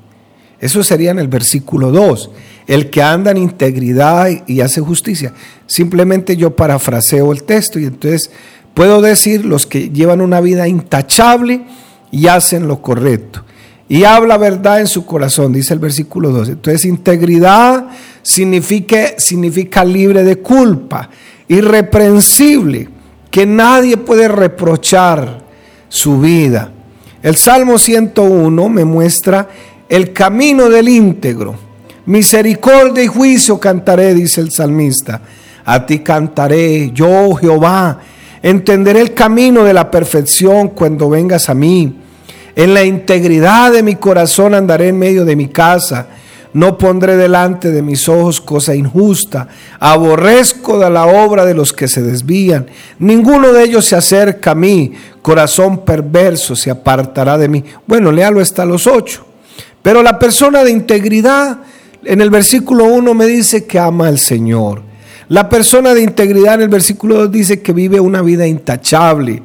Eso 0.59 0.83
sería 0.83 1.11
en 1.11 1.19
el 1.19 1.27
versículo 1.27 1.91
2. 1.91 2.31
El 2.67 2.89
que 2.89 3.01
anda 3.01 3.31
en 3.31 3.37
integridad 3.37 4.29
y 4.47 4.61
hace 4.61 4.81
justicia. 4.81 5.33
Simplemente 5.67 6.37
yo 6.37 6.55
parafraseo 6.55 7.31
el 7.31 7.43
texto 7.43 7.79
y 7.79 7.85
entonces 7.85 8.31
puedo 8.73 9.01
decir 9.01 9.45
los 9.45 9.65
que 9.65 9.89
llevan 9.89 10.21
una 10.21 10.41
vida 10.41 10.67
intachable 10.67 11.65
y 12.11 12.27
hacen 12.27 12.67
lo 12.67 12.81
correcto 12.81 13.43
y 13.93 14.05
habla 14.05 14.37
verdad 14.37 14.79
en 14.79 14.87
su 14.87 15.05
corazón, 15.05 15.53
dice 15.53 15.73
el 15.73 15.79
versículo 15.79 16.31
12. 16.31 16.53
Entonces, 16.53 16.85
integridad 16.85 17.89
significa, 18.21 19.19
significa 19.19 19.83
libre 19.83 20.23
de 20.23 20.37
culpa, 20.37 21.09
irreprensible, 21.47 22.89
que 23.29 23.45
nadie 23.45 23.97
puede 23.97 24.27
reprochar 24.27 25.43
su 25.89 26.19
vida. 26.19 26.71
El 27.21 27.35
Salmo 27.35 27.77
101 27.77 28.69
me 28.69 28.85
muestra 28.85 29.49
el 29.89 30.13
camino 30.13 30.69
del 30.69 30.89
íntegro. 30.89 31.55
Misericordia 32.05 33.03
y 33.03 33.07
juicio 33.07 33.59
cantaré, 33.59 34.13
dice 34.13 34.41
el 34.41 34.51
salmista. 34.51 35.21
A 35.65 35.85
ti 35.85 35.99
cantaré, 35.99 36.91
yo 36.91 37.33
Jehová. 37.35 37.99
Entenderé 38.41 38.99
el 38.99 39.13
camino 39.13 39.63
de 39.63 39.73
la 39.73 39.89
perfección 39.89 40.69
cuando 40.69 41.09
vengas 41.09 41.49
a 41.49 41.53
mí. 41.53 41.99
En 42.55 42.73
la 42.73 42.83
integridad 42.83 43.71
de 43.71 43.83
mi 43.83 43.95
corazón 43.95 44.53
andaré 44.53 44.89
en 44.89 44.99
medio 44.99 45.23
de 45.23 45.35
mi 45.35 45.47
casa. 45.47 46.07
No 46.53 46.77
pondré 46.77 47.15
delante 47.15 47.71
de 47.71 47.81
mis 47.81 48.07
ojos 48.07 48.39
cosa 48.39 48.75
injusta. 48.75 49.47
Aborrezco 49.79 50.77
de 50.77 50.89
la 50.89 51.05
obra 51.05 51.45
de 51.45 51.55
los 51.55 51.73
que 51.73 51.87
se 51.87 52.03
desvían. 52.03 52.67
Ninguno 52.99 53.53
de 53.53 53.63
ellos 53.63 53.85
se 53.85 53.95
acerca 53.95 54.51
a 54.51 54.55
mí. 54.55 54.93
Corazón 55.21 55.79
perverso 55.79 56.55
se 56.55 56.69
apartará 56.69 57.37
de 57.39 57.47
mí. 57.47 57.63
Bueno, 57.87 58.11
léalo 58.11 58.39
hasta 58.39 58.65
los 58.65 58.85
ocho. 58.85 59.25
Pero 59.81 60.03
la 60.03 60.19
persona 60.19 60.63
de 60.63 60.71
integridad, 60.71 61.57
en 62.05 62.21
el 62.21 62.29
versículo 62.29 62.85
1 62.85 63.13
me 63.13 63.25
dice 63.25 63.65
que 63.65 63.79
ama 63.79 64.07
al 64.07 64.19
Señor. 64.19 64.81
La 65.29 65.49
persona 65.49 65.93
de 65.93 66.01
integridad 66.01 66.55
en 66.55 66.61
el 66.61 66.69
versículo 66.69 67.15
2 67.15 67.31
dice 67.31 67.61
que 67.61 67.73
vive 67.73 67.99
una 67.99 68.21
vida 68.21 68.45
intachable. 68.45 69.41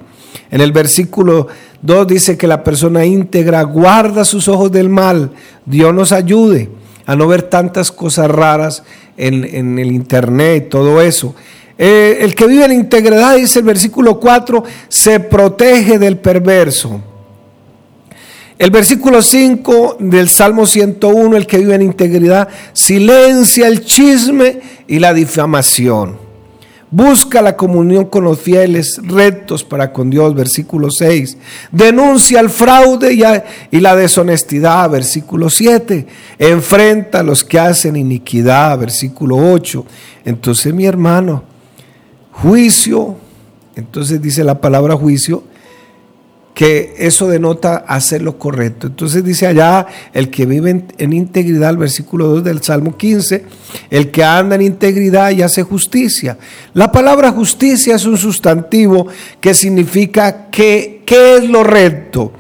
En 0.51 0.61
el 0.61 0.73
versículo 0.73 1.49
2 1.83 2.07
dice 2.07 2.37
que 2.37 2.47
la 2.47 2.65
persona 2.65 3.05
íntegra 3.05 3.63
guarda 3.63 4.25
sus 4.25 4.49
ojos 4.49 4.73
del 4.73 4.89
mal. 4.89 5.31
Dios 5.65 5.95
nos 5.95 6.13
ayude 6.13 6.71
a 7.07 7.17
no 7.17 7.27
ver 7.27 7.43
tantas 7.45 7.93
cosas 7.93 8.31
raras 8.31 8.83
en, 9.17 9.79
el 9.79 9.93
internet 9.93 10.65
y 10.67 10.69
todo 10.69 11.01
eso. 11.01 11.35
Eh, 11.77 12.19
el 12.21 12.35
que 12.35 12.47
vive 12.47 12.65
en 12.65 12.73
integridad, 12.73 13.37
dice 13.37 13.61
el 13.61 13.65
versículo 13.65 14.19
4, 14.19 14.65
se 14.89 15.21
protege 15.21 15.99
del 15.99 16.19
perverso. 16.19 17.01
El 18.59 18.73
versículo 18.73 19.23
5 19.23 19.99
del 20.01 20.29
Salmo 20.29 20.67
101, 20.67 21.37
el 21.37 21.47
que 21.47 21.59
vive 21.59 21.77
en 21.77 21.83
integridad, 21.83 22.49
silencia 22.73 23.69
el 23.69 23.85
chisme 23.85 24.61
y 24.89 24.99
la 24.99 25.15
difamación. 25.15 26.29
Busca 26.91 27.41
la 27.41 27.55
comunión 27.55 28.07
con 28.07 28.25
los 28.25 28.41
fieles 28.41 28.99
rectos 29.05 29.63
para 29.63 29.93
con 29.93 30.11
Dios, 30.11 30.35
versículo 30.35 30.91
6. 30.91 31.37
Denuncia 31.71 32.41
el 32.41 32.51
fraude 32.51 33.13
y, 33.71 33.81
la 33.81 33.95
deshonestidad, 33.95 34.91
versículo 34.91 35.51
7. 35.51 36.07
Enfrenta 36.39 37.21
a 37.21 37.23
los 37.23 37.45
que 37.45 37.61
hacen 37.61 37.95
iniquidad, 37.95 38.77
versículo 38.77 39.37
8. 39.37 39.85
Entonces, 40.25 40.75
mi 40.75 40.87
hermano, 40.87 41.45
juicio, 42.33 43.17
entonces 43.77 44.21
dice 44.21 44.43
la 44.43 44.61
palabra 44.61 44.97
juicio, 44.97 45.45
que 46.59 46.97
eso 46.99 47.29
denota 47.29 47.85
hacer 47.87 48.21
lo 48.21 48.37
correcto. 48.37 48.89
Entonces 48.89 49.23
dice 49.23 49.47
allá, 49.47 49.87
el 50.13 50.29
que 50.29 50.45
vive 50.45 50.87
en, 50.99 51.13
integridad, 51.13 51.71
el 51.71 51.77
versículo 51.77 52.27
2 52.27 52.43
del 52.43 52.65
Salmo 52.65 52.97
15, 52.97 53.45
el 53.91 54.11
que 54.11 54.25
anda 54.25 54.57
en 54.57 54.63
integridad 54.63 55.31
y 55.31 55.43
hace 55.43 55.63
justicia. 55.63 56.37
La 56.75 56.91
palabra 56.91 57.31
justicia 57.31 57.95
es 57.95 58.05
un 58.07 58.19
sustantivo 58.19 59.07
que 59.41 59.55
significa 59.55 60.51
que, 60.51 61.05
¿qué 61.07 61.37
es 61.37 61.49
lo 61.49 61.63
recto? 61.63 62.33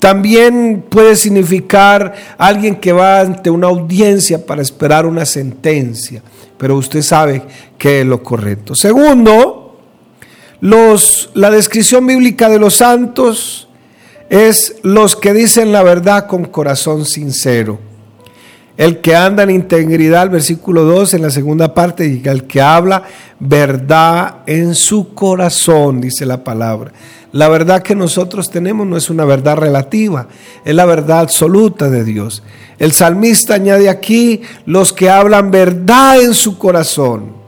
También 0.00 0.84
puede 0.88 1.14
significar 1.14 2.12
alguien 2.38 2.74
que 2.74 2.90
va 2.90 3.20
ante 3.20 3.50
una 3.50 3.68
audiencia 3.68 4.44
para 4.44 4.62
esperar 4.62 5.06
una 5.06 5.24
sentencia, 5.24 6.24
pero 6.58 6.74
usted 6.74 7.02
sabe 7.02 7.44
que 7.78 8.00
es 8.00 8.06
lo 8.06 8.20
correcto. 8.20 8.74
Segundo, 8.74 9.59
los, 10.60 11.30
la 11.34 11.50
descripción 11.50 12.06
bíblica 12.06 12.48
de 12.48 12.58
los 12.58 12.74
santos 12.76 13.68
es 14.28 14.76
los 14.82 15.16
que 15.16 15.32
dicen 15.32 15.72
la 15.72 15.82
verdad 15.82 16.26
con 16.26 16.44
corazón 16.44 17.04
sincero. 17.04 17.80
El 18.76 19.00
que 19.00 19.14
anda 19.14 19.42
en 19.42 19.50
integridad, 19.50 20.30
versículo 20.30 20.84
2 20.84 21.14
en 21.14 21.22
la 21.22 21.30
segunda 21.30 21.74
parte, 21.74 22.06
y 22.06 22.26
el 22.26 22.44
que 22.44 22.62
habla 22.62 23.02
verdad 23.38 24.36
en 24.46 24.74
su 24.74 25.12
corazón, 25.12 26.00
dice 26.00 26.24
la 26.24 26.44
palabra. 26.44 26.92
La 27.32 27.48
verdad 27.48 27.82
que 27.82 27.94
nosotros 27.94 28.50
tenemos 28.50 28.86
no 28.86 28.96
es 28.96 29.10
una 29.10 29.24
verdad 29.24 29.56
relativa, 29.56 30.28
es 30.64 30.74
la 30.74 30.84
verdad 30.84 31.20
absoluta 31.20 31.90
de 31.90 32.04
Dios. 32.04 32.42
El 32.78 32.92
salmista 32.92 33.54
añade 33.54 33.88
aquí 33.88 34.42
los 34.64 34.92
que 34.92 35.10
hablan 35.10 35.50
verdad 35.50 36.20
en 36.20 36.34
su 36.34 36.56
corazón. 36.56 37.39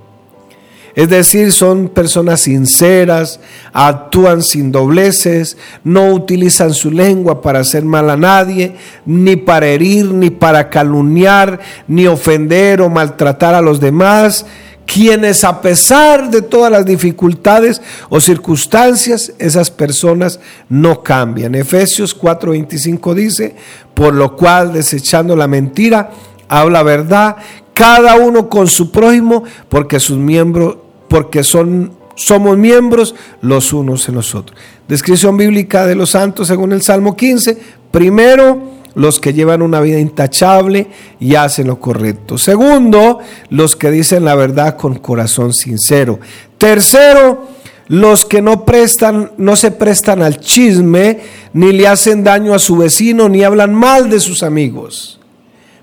Es 0.95 1.09
decir, 1.09 1.53
son 1.53 1.89
personas 1.89 2.43
sinceras, 2.43 3.41
actúan 3.73 4.43
sin 4.43 4.71
dobleces, 4.71 5.57
no 5.85 6.13
utilizan 6.13 6.75
su 6.75 6.91
lengua 6.91 7.41
para 7.41 7.61
hacer 7.61 7.85
mal 7.85 8.11
a 8.11 8.17
nadie, 8.17 8.75
ni 9.07 9.37
para 9.37 9.69
herir, 9.69 10.13
ni 10.13 10.29
para 10.29 10.69
calumniar, 10.69 11.61
ni 11.89 12.07
ofender 12.07 12.83
o 12.83 12.91
maltratar 12.91 13.55
a 13.55 13.63
los 13.63 13.81
demás, 13.81 14.45
quienes 14.85 15.45
a 15.45 15.63
pesar 15.63 16.31
de 16.31 16.43
todas 16.43 16.71
las 16.71 16.85
dificultades 16.85 17.81
o 18.11 18.21
circunstancias, 18.21 19.33
esas 19.39 19.71
personas 19.71 20.41
no 20.69 21.03
cambian. 21.03 21.55
Efesios 21.55 22.15
4:25 22.19 23.15
dice, 23.15 23.57
por 23.95 24.15
lo 24.15 24.37
cual 24.37 24.73
desechando 24.73 25.37
la 25.37 25.49
mentira, 25.49 26.11
habla 26.49 26.83
verdad, 26.83 27.37
cada 27.75 28.17
uno 28.17 28.49
con 28.49 28.69
su 28.69 28.91
prójimo, 28.91 29.45
porque 29.69 29.99
sus 30.01 30.19
miembros, 30.19 30.77
porque 31.13 31.45
son 31.45 31.93
somos 32.15 32.57
miembros 32.57 33.15
los 33.43 33.75
unos 33.75 34.09
en 34.09 34.15
los 34.15 34.35
otros. 34.35 34.59
Descripción 34.89 35.37
bíblica 35.37 35.87
de 35.87 35.95
los 35.95 36.11
santos 36.11 36.49
según 36.49 36.73
el 36.73 36.81
Salmo 36.81 37.17
15. 37.17 37.59
Primero, 37.91 38.71
los 38.95 39.21
que 39.21 39.35
llevan 39.35 39.61
una 39.61 39.81
vida 39.81 39.99
intachable 39.99 40.87
y 41.21 41.35
hacen 41.35 41.67
lo 41.67 41.79
correcto. 41.79 42.39
Segundo, 42.39 43.19
los 43.51 43.77
que 43.77 43.91
dicen 43.91 44.25
la 44.25 44.35
verdad 44.35 44.79
con 44.79 45.01
corazón 45.01 45.53
sincero. 45.53 46.19
Tercero, 46.57 47.47
los 47.89 48.25
que 48.25 48.41
no 48.41 48.65
prestan, 48.65 49.33
no 49.37 49.57
se 49.57 49.71
prestan 49.71 50.23
al 50.23 50.41
chisme, 50.41 51.21
ni 51.53 51.73
le 51.73 51.89
hacen 51.89 52.25
daño 52.25 52.55
a 52.55 52.59
su 52.59 52.77
vecino, 52.77 53.29
ni 53.29 53.45
hablan 53.45 53.75
mal 53.75 54.09
de 54.09 54.19
sus 54.19 54.43
amigos. 54.43 55.21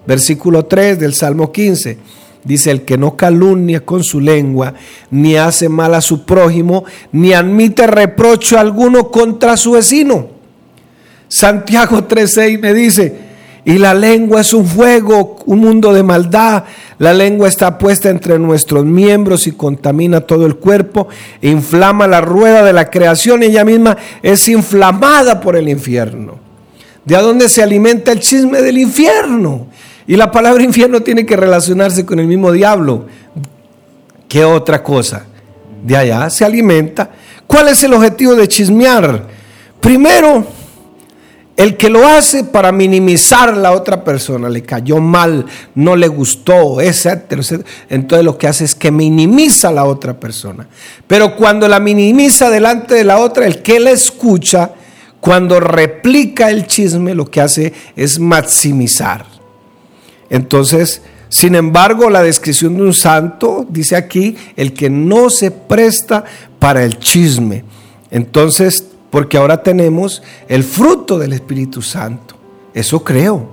Versículo 0.07 0.65
3 0.65 1.00
del 1.00 1.13
Salmo 1.13 1.51
15. 1.51 2.00
Dice, 2.43 2.72
el 2.72 2.84
que 2.84 2.98
no 2.98 3.17
calumnia 3.17 3.86
con 3.86 4.03
su 4.03 4.22
lengua, 4.22 4.74
ni 5.12 5.36
hace 5.36 5.67
mal 5.69 5.93
a 5.93 6.01
su 6.01 6.25
prójimo, 6.25 6.86
ni 7.12 7.34
admite 7.34 7.86
reprocho 7.86 8.58
alguno 8.58 9.12
contra 9.12 9.58
su 9.58 9.72
vecino 9.72 10.39
Santiago 11.29 11.98
3:6 12.08 12.60
me 12.60 12.74
dice, 12.74 13.29
y 13.63 13.77
la 13.77 13.93
lengua 13.93 14.41
es 14.41 14.53
un 14.53 14.65
fuego, 14.65 15.38
un 15.46 15.60
mundo 15.60 15.93
de 15.93 16.01
maldad. 16.01 16.63
La 16.98 17.13
lengua 17.13 17.48
está 17.48 17.77
puesta 17.77 18.10
entre 18.10 18.39
nuestros 18.39 18.84
miembros 18.84 19.48
y 19.48 19.51
contamina 19.51 20.22
todo 20.22 20.46
el 20.46 20.55
cuerpo, 20.55 21.08
inflama 21.41 22.08
la 22.08 22.19
rueda 22.19 22.63
de 22.63 22.74
la 22.74 22.89
creación 22.89 23.43
y 23.43 23.48
ella 23.48 23.63
misma 23.63 23.96
es 24.24 24.48
inflamada 24.48 25.39
por 25.39 25.55
el 25.55 25.69
infierno. 25.69 26.39
¿De 27.05 27.15
dónde 27.15 27.48
se 27.48 27.63
alimenta 27.63 28.12
el 28.12 28.19
chisme 28.19 28.62
del 28.62 28.77
infierno? 28.77 29.67
Y 30.10 30.18
la 30.18 30.32
palabra 30.32 30.63
infierno 30.63 31.01
tiene 31.01 31.25
que 31.25 31.38
relacionarse 31.38 32.04
con 32.04 32.20
el 32.20 32.25
mismo 32.25 32.51
diablo. 32.51 33.06
¿Qué 34.28 34.44
otra 34.44 34.84
cosa? 34.84 35.25
De 35.84 35.96
allá 35.96 36.30
se 36.32 36.44
alimenta. 36.44 37.12
¿Cuál 37.46 37.70
es 37.70 37.84
el 37.84 37.94
objetivo 37.94 38.34
de 38.34 38.48
chismear? 38.48 39.28
Primero, 39.80 40.46
el 41.56 41.78
que 41.78 41.89
lo 41.89 42.08
hace 42.08 42.44
para 42.44 42.72
minimizar 42.72 43.50
a 43.50 43.56
la 43.56 43.72
otra 43.72 44.04
persona, 44.04 44.50
le 44.50 44.63
cayó 44.63 44.98
mal, 44.98 45.46
no 45.75 45.96
le 45.96 46.08
gustó, 46.08 46.82
etcétera, 46.82 47.44
Entonces 47.89 48.25
lo 48.25 48.38
que 48.38 48.48
hace 48.48 48.66
es 48.66 48.74
que 48.74 48.92
minimiza 48.92 49.70
a 49.70 49.74
la 49.74 49.86
otra 49.86 50.20
persona. 50.20 50.68
Pero 51.06 51.36
cuando 51.36 51.68
la 51.68 51.80
minimiza 51.80 52.50
delante 52.50 52.96
de 52.96 53.04
la 53.04 53.20
otra, 53.20 53.46
el 53.46 53.62
que 53.62 53.80
la 53.80 53.92
escucha, 53.92 54.72
cuando 55.20 55.60
replica 55.60 56.50
el 56.50 56.66
chisme, 56.66 57.13
lo 57.13 57.30
que 57.30 57.42
hace 57.42 57.74
es 57.96 58.20
maximizar. 58.20 59.38
Entonces, 60.29 61.01
sin 61.29 61.55
embargo, 61.55 62.09
la 62.09 62.24
descripción 62.24 62.75
de 62.75 62.83
un 62.83 62.93
santo 62.93 63.65
dice 63.69 63.95
aquí, 63.95 64.36
el 64.55 64.74
que 64.74 64.89
no 64.89 65.29
se 65.29 65.51
presta 65.51 66.25
para 66.57 66.83
el 66.83 66.98
chisme. 66.98 67.63
Entonces, 68.09 68.83
porque 69.09 69.38
ahora 69.38 69.62
tenemos 69.62 70.24
el 70.48 70.63
fruto 70.63 71.19
del 71.19 71.33
Espíritu 71.33 71.81
Santo. 71.81 72.36
Eso 72.74 73.03
creo. 73.03 73.50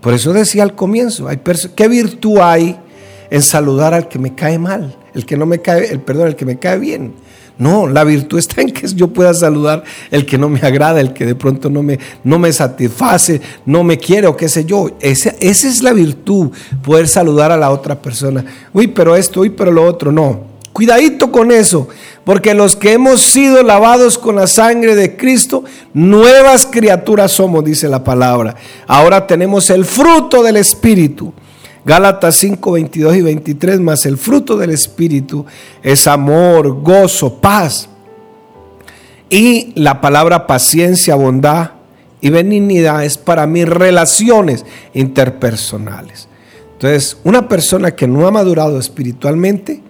Por 0.00 0.14
eso 0.14 0.32
decía 0.32 0.62
al 0.62 0.74
comienzo, 0.74 1.28
hay 1.28 1.40
¿qué 1.76 1.88
virtud 1.88 2.38
hay 2.38 2.76
en 3.30 3.42
saludar 3.42 3.94
al 3.94 4.08
que 4.08 4.18
me 4.18 4.34
cae 4.34 4.58
mal? 4.58 4.96
El 5.14 5.24
que 5.24 5.36
no 5.36 5.46
me 5.46 5.60
cae, 5.60 5.90
el 5.90 6.00
perdón, 6.00 6.28
el 6.28 6.36
que 6.36 6.44
me 6.44 6.58
cae 6.58 6.78
bien. 6.78 7.14
No, 7.58 7.86
la 7.86 8.04
virtud 8.04 8.38
está 8.38 8.60
en 8.60 8.72
que 8.72 8.88
yo 8.88 9.08
pueda 9.08 9.32
saludar 9.34 9.84
el 10.10 10.26
que 10.26 10.38
no 10.38 10.48
me 10.48 10.60
agrada, 10.60 11.00
el 11.00 11.12
que 11.12 11.26
de 11.26 11.34
pronto 11.34 11.70
no 11.70 11.82
me, 11.82 11.98
no 12.24 12.38
me 12.38 12.52
satisface, 12.52 13.40
no 13.66 13.84
me 13.84 13.98
quiere 13.98 14.26
o 14.26 14.36
qué 14.36 14.48
sé 14.48 14.64
yo. 14.64 14.90
Esa, 15.00 15.34
esa 15.40 15.68
es 15.68 15.82
la 15.82 15.92
virtud, 15.92 16.50
poder 16.82 17.08
saludar 17.08 17.52
a 17.52 17.56
la 17.56 17.70
otra 17.70 18.00
persona. 18.00 18.44
Uy, 18.72 18.88
pero 18.88 19.14
esto, 19.14 19.40
uy, 19.40 19.50
pero 19.50 19.70
lo 19.70 19.84
otro, 19.84 20.10
no. 20.10 20.52
Cuidadito 20.72 21.30
con 21.30 21.52
eso, 21.52 21.88
porque 22.24 22.54
los 22.54 22.76
que 22.76 22.92
hemos 22.94 23.20
sido 23.20 23.62
lavados 23.62 24.16
con 24.16 24.36
la 24.36 24.46
sangre 24.46 24.94
de 24.94 25.18
Cristo, 25.18 25.64
nuevas 25.92 26.64
criaturas 26.64 27.32
somos, 27.32 27.62
dice 27.62 27.88
la 27.88 28.02
palabra. 28.02 28.56
Ahora 28.86 29.26
tenemos 29.26 29.68
el 29.68 29.84
fruto 29.84 30.42
del 30.42 30.56
Espíritu. 30.56 31.34
Gálatas 31.84 32.36
5, 32.36 32.72
22 32.72 33.16
y 33.16 33.22
23, 33.22 33.80
más 33.80 34.06
el 34.06 34.16
fruto 34.16 34.56
del 34.56 34.70
Espíritu 34.70 35.44
es 35.82 36.06
amor, 36.06 36.80
gozo, 36.80 37.40
paz. 37.40 37.88
Y 39.28 39.72
la 39.74 40.00
palabra 40.00 40.46
paciencia, 40.46 41.16
bondad 41.16 41.72
y 42.20 42.30
benignidad 42.30 43.04
es 43.04 43.18
para 43.18 43.46
mis 43.48 43.68
relaciones 43.68 44.64
interpersonales. 44.94 46.28
Entonces, 46.74 47.16
una 47.24 47.48
persona 47.48 47.96
que 47.96 48.06
no 48.06 48.26
ha 48.26 48.30
madurado 48.30 48.78
espiritualmente, 48.78 49.82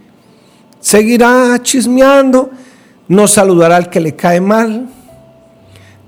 seguirá 0.80 1.58
chismeando, 1.62 2.50
no 3.08 3.28
saludará 3.28 3.76
al 3.76 3.90
que 3.90 4.00
le 4.00 4.16
cae 4.16 4.40
mal, 4.40 4.88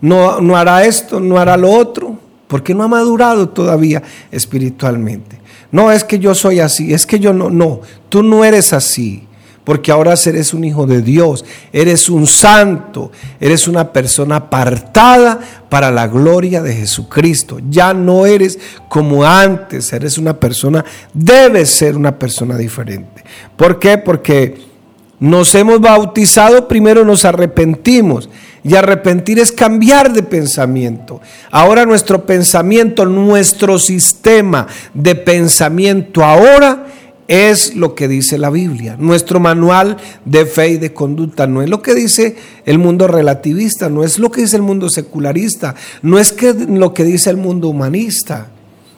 no, 0.01 0.40
no 0.40 0.57
hará 0.57 0.85
esto, 0.85 1.20
no 1.20 1.38
hará 1.38 1.57
lo 1.59 1.70
otro, 1.70 2.18
porque 2.49 2.75
no 2.75 2.85
ha 2.85 2.88
madurado 2.88 3.51
todavía 3.51 4.03
espiritualmente. 4.31 5.43
No 5.74 5.90
es 5.90 6.04
que 6.04 6.20
yo 6.20 6.37
soy 6.37 6.60
así, 6.60 6.94
es 6.94 7.04
que 7.04 7.18
yo 7.18 7.32
no, 7.32 7.50
no, 7.50 7.80
tú 8.08 8.22
no 8.22 8.44
eres 8.44 8.72
así 8.72 9.26
porque 9.64 9.90
ahora 9.90 10.14
eres 10.24 10.54
un 10.54 10.62
hijo 10.62 10.87
de 10.87 11.02
Dios, 11.02 11.44
eres 11.72 12.08
un 12.08 12.28
santo, 12.28 13.10
eres 13.40 13.66
una 13.66 13.92
persona 13.92 14.37
apartada 14.37 15.40
para 15.68 15.90
la 15.90 16.06
gloria 16.06 16.62
de 16.62 16.74
Jesucristo. 16.74 17.58
Ya 17.70 17.92
no 17.92 18.24
eres 18.24 18.56
como 18.88 19.24
antes, 19.24 19.92
eres 19.92 20.16
una 20.16 20.38
persona, 20.38 20.84
debes 21.12 21.70
ser 21.70 21.96
una 21.96 22.16
persona 22.20 22.56
diferente. 22.56 23.24
¿Por 23.56 23.80
qué? 23.80 23.98
Porque 23.98 24.73
nos 25.20 25.55
hemos 25.55 25.81
bautizado, 25.81 26.68
primero 26.68 27.05
nos 27.05 27.24
arrepentimos. 27.24 28.29
Y 28.62 28.74
arrepentir 28.77 29.38
es 29.38 29.53
cambiar 29.53 30.12
de 30.12 30.22
pensamiento. 30.22 31.20
Ahora 31.50 31.85
nuestro 31.85 32.24
pensamiento, 32.24 33.05
nuestro 33.05 33.79
sistema 33.79 34.66
de 34.94 35.14
pensamiento 35.14 36.24
ahora 36.24 36.87
es 37.29 37.74
lo 37.74 37.94
que 37.94 38.09
dice 38.09 38.38
la 38.38 38.50
Biblia. 38.50 38.96
Nuestro 38.98 39.38
manual 39.38 39.98
de 40.24 40.46
fe 40.46 40.70
y 40.70 40.77
de 40.79 40.94
conducta 40.94 41.46
no 41.46 41.62
es 41.62 41.68
lo 41.68 41.83
que 41.83 41.94
dice 41.94 42.37
el 42.64 42.79
mundo 42.79 43.07
relativista, 43.07 43.88
no 43.90 44.03
es 44.03 44.18
lo 44.18 44.31
que 44.31 44.42
dice 44.42 44.57
el 44.57 44.62
mundo 44.62 44.88
secularista, 44.88 45.74
no 46.03 46.18
es 46.18 46.33
que 46.33 46.55
lo 46.55 46.94
que 46.94 47.05
dice 47.05 47.31
el 47.31 47.37
mundo 47.37 47.68
humanista. 47.68 48.48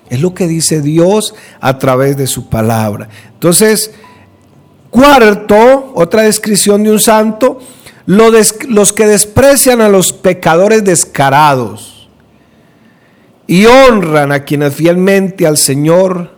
Es 0.09 0.21
lo 0.21 0.35
que 0.35 0.47
dice 0.47 0.81
Dios 0.83 1.35
a 1.61 1.79
través 1.79 2.17
de 2.17 2.29
su 2.29 2.49
palabra. 2.49 3.09
Entonces, 3.35 3.91
cuarto, 4.91 5.93
otra 5.95 6.23
descripción 6.23 6.83
de 6.85 6.91
un 6.93 7.01
santo, 7.01 7.61
los 8.07 8.93
que 8.93 9.07
desprecian 9.07 9.81
a 9.81 9.89
los 9.89 10.13
pecadores 10.13 10.85
descarados 10.85 12.09
y 13.47 13.67
honran 13.67 14.33
a 14.33 14.41
quienes 14.41 14.75
fielmente 14.75 15.47
al 15.47 15.57
Señor, 15.57 16.33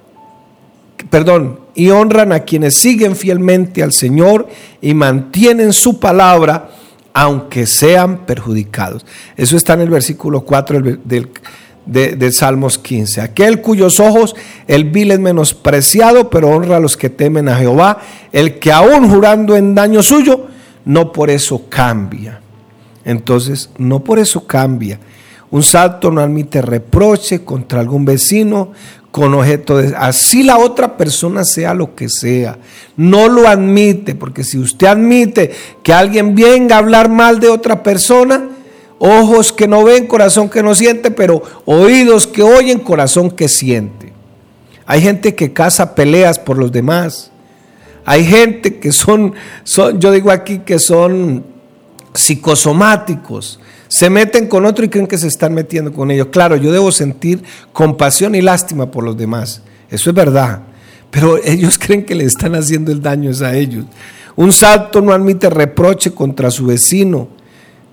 perdón, 1.11 1.61
y 1.75 1.91
honran 1.91 2.33
a 2.33 2.41
quienes 2.41 2.79
siguen 2.79 3.17
fielmente 3.17 3.83
al 3.83 3.93
Señor 3.93 4.49
y 4.81 4.95
mantienen 4.95 5.73
su 5.73 6.01
palabra, 6.01 6.71
aunque 7.15 7.67
sean 7.67 8.27
perjudicados. 8.27 9.07
Eso 9.37 9.57
está 9.57 9.75
en 9.75 9.83
el 9.83 9.91
versículo 9.91 10.43
4 10.43 10.81
del, 11.05 11.31
de, 11.89 12.33
Salmos 12.33 12.79
15. 12.79 13.21
Aquel 13.21 13.61
cuyos 13.61 13.99
ojos 13.99 14.37
el 14.67 14.85
vil 14.85 15.11
es 15.11 15.19
menospreciado, 15.19 16.29
pero 16.29 16.51
honra 16.51 16.77
a 16.77 16.81
los 16.81 16.97
que 16.97 17.11
temen 17.11 17.49
a 17.49 17.57
Jehová. 17.57 17.99
El 18.33 18.59
que 18.59 18.71
aún 18.71 19.11
jurando 19.11 19.57
en 19.57 19.75
daño 19.75 20.03
suyo, 20.03 20.47
no 20.85 21.13
por 21.13 21.31
eso 21.31 21.65
cambia. 21.69 22.41
Entonces, 23.05 23.71
no 23.79 24.01
por 24.01 24.19
eso 24.19 24.47
cambia. 24.47 25.01
Un 25.51 25.63
santo 25.63 26.11
no 26.11 26.21
admite 26.21 26.61
reproche 26.61 27.43
contra 27.43 27.81
algún 27.81 28.05
vecino, 28.05 28.73
con 29.11 29.33
objeto 29.33 29.79
de 29.79 29.97
así 29.97 30.43
la 30.43 30.59
otra 30.59 30.99
persona 30.99 31.43
sea 31.45 31.73
lo 31.73 31.95
que 31.95 32.11
sea. 32.11 32.59
No 32.99 33.29
lo 33.29 33.49
admite, 33.49 34.15
porque 34.15 34.45
si 34.45 34.59
usted 34.59 34.89
admite 34.89 35.51
que 35.83 35.95
alguien 35.95 36.35
venga 36.35 36.77
a 36.77 36.81
hablar 36.81 37.09
mal 37.09 37.41
de 37.41 37.49
otra 37.49 37.83
persona, 37.83 38.58
ojos 38.99 39.53
que 39.53 39.69
no 39.69 39.85
ven, 39.85 40.07
corazón 40.07 40.49
que 40.49 40.63
no 40.63 40.75
siente, 40.75 41.11
pero 41.11 41.43
oídos 41.65 42.27
que 42.27 42.43
oyen, 42.43 42.81
corazón 42.81 43.31
que 43.31 43.49
siente. 43.49 44.13
Hay 44.87 45.03
gente 45.03 45.35
que 45.35 45.53
caza 45.53 45.95
peleas 45.95 46.39
por 46.39 46.59
los 46.59 46.73
demás. 46.73 47.31
Hay 48.05 48.25
gente 48.25 48.79
que 48.79 48.93
son, 48.93 49.35
yo 49.99 50.11
digo 50.13 50.31
aquí 50.31 50.61
que 50.61 50.79
son 50.79 51.45
psicosomáticos 52.15 53.61
se 53.89 54.11
meten 54.11 54.47
con 54.47 54.67
otro 54.67 54.85
y 54.85 54.89
creen 54.89 55.07
que 55.07 55.19
se 55.19 55.27
están 55.27 55.55
metiendo 55.55 55.93
con 55.93 56.11
ellos. 56.11 56.29
Claro, 56.31 56.57
yo 56.57 56.71
debo 56.71 56.93
sentir 56.93 57.43
compasión 57.73 58.35
y 58.35 58.43
lástima 58.43 58.91
por 58.91 59.03
los 59.03 59.17
demás. 59.17 59.63
Eso 59.91 60.11
es 60.11 60.17
verdad. 60.17 60.63
pero 61.11 61.39
ellos 61.45 61.79
creen 61.79 62.05
que 62.05 62.15
le 62.15 62.25
están 62.25 62.55
haciendo 62.55 62.93
el 62.93 63.03
daño 63.03 63.31
a 63.43 63.57
ellos. 63.57 63.87
Un 64.37 64.53
santo 64.53 65.01
no 65.01 65.13
admite 65.13 65.51
reproche 65.51 66.13
contra 66.13 66.51
su 66.51 66.67
vecino 66.67 67.29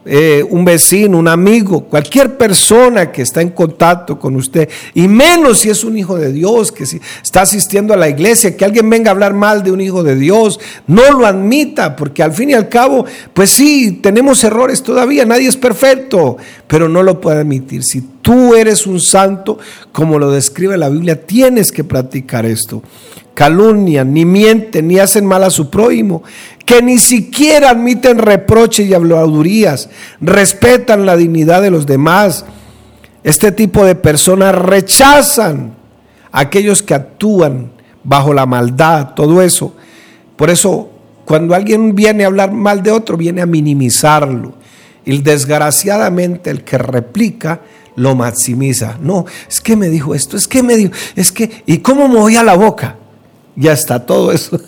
eh, 0.05 0.45
un 0.47 0.63
vecino, 0.63 1.17
un 1.17 1.27
amigo, 1.27 1.85
cualquier 1.85 2.37
persona 2.37 3.11
que 3.11 3.23
está 3.23 3.41
en 3.41 3.49
contacto 3.49 4.19
con 4.19 4.35
usted, 4.35 4.69
y 4.93 5.07
menos 5.07 5.59
si 5.59 5.69
es 5.69 5.83
un 5.83 5.97
hijo 5.97 6.15
de 6.15 6.31
Dios, 6.31 6.71
que 6.71 6.85
si 6.85 7.01
está 7.23 7.41
asistiendo 7.41 7.93
a 7.93 7.97
la 7.97 8.07
iglesia, 8.07 8.55
que 8.55 8.65
alguien 8.65 8.87
venga 8.87 9.09
a 9.09 9.13
hablar 9.13 9.33
mal 9.33 9.63
de 9.63 9.71
un 9.71 9.81
hijo 9.81 10.03
de 10.03 10.15
Dios, 10.15 10.59
no 10.85 11.11
lo 11.11 11.25
admita, 11.25 11.95
porque 11.95 12.21
al 12.21 12.33
fin 12.33 12.51
y 12.51 12.53
al 12.53 12.69
cabo, 12.69 13.05
pues 13.33 13.49
sí, 13.49 13.99
tenemos 14.03 14.43
errores 14.43 14.83
todavía, 14.83 15.25
nadie 15.25 15.47
es 15.47 15.57
perfecto, 15.57 16.37
pero 16.67 16.87
no 16.87 17.01
lo 17.01 17.19
puede 17.19 17.39
admitir. 17.39 17.83
Si 17.83 18.01
tú 18.21 18.53
eres 18.53 18.85
un 18.85 19.01
santo, 19.01 19.57
como 19.91 20.19
lo 20.19 20.29
describe 20.29 20.77
la 20.77 20.89
Biblia, 20.89 21.25
tienes 21.25 21.71
que 21.71 21.83
practicar 21.83 22.45
esto 22.45 22.83
calumnian, 23.35 24.13
ni 24.13 24.25
mienten, 24.25 24.87
ni 24.87 24.97
hacen 24.97 25.25
mal 25.25 25.43
a 25.43 25.51
su 25.51 25.69
prójimo, 25.69 26.23
que 26.65 26.81
ni 26.81 26.97
siquiera 26.97 27.69
admiten 27.69 28.17
reproches 28.17 28.87
y 28.87 28.93
habladurías, 28.93 29.89
respetan 30.19 31.05
la 31.05 31.15
dignidad 31.15 31.61
de 31.61 31.71
los 31.71 31.85
demás. 31.85 32.45
Este 33.23 33.51
tipo 33.51 33.85
de 33.85 33.95
personas 33.95 34.55
rechazan 34.55 35.75
a 36.31 36.39
aquellos 36.41 36.81
que 36.81 36.95
actúan 36.95 37.71
bajo 38.03 38.33
la 38.33 38.45
maldad, 38.45 39.13
todo 39.15 39.41
eso. 39.41 39.75
Por 40.35 40.49
eso, 40.49 40.89
cuando 41.25 41.55
alguien 41.55 41.95
viene 41.95 42.23
a 42.23 42.27
hablar 42.27 42.51
mal 42.51 42.83
de 42.83 42.91
otro, 42.91 43.15
viene 43.15 43.41
a 43.41 43.45
minimizarlo. 43.45 44.53
Y 45.05 45.19
desgraciadamente 45.19 46.49
el 46.49 46.63
que 46.63 46.79
replica 46.79 47.61
lo 47.95 48.15
maximiza. 48.15 48.97
No, 49.01 49.25
es 49.47 49.61
que 49.61 49.75
me 49.75 49.89
dijo 49.89 50.15
esto, 50.15 50.35
es 50.35 50.47
que 50.47 50.63
me 50.63 50.75
dijo, 50.75 50.91
es 51.15 51.31
que, 51.31 51.63
¿y 51.65 51.77
cómo 51.77 52.07
movía 52.07 52.43
la 52.43 52.55
boca? 52.55 52.97
Ya 53.55 53.71
está 53.73 54.05
todo 54.05 54.31
eso. 54.31 54.59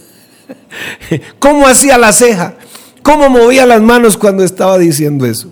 ¿Cómo 1.39 1.67
hacía 1.67 1.97
la 1.97 2.13
ceja? 2.13 2.55
¿Cómo 3.01 3.29
movía 3.29 3.65
las 3.65 3.81
manos 3.81 4.17
cuando 4.17 4.43
estaba 4.43 4.77
diciendo 4.77 5.25
eso? 5.25 5.49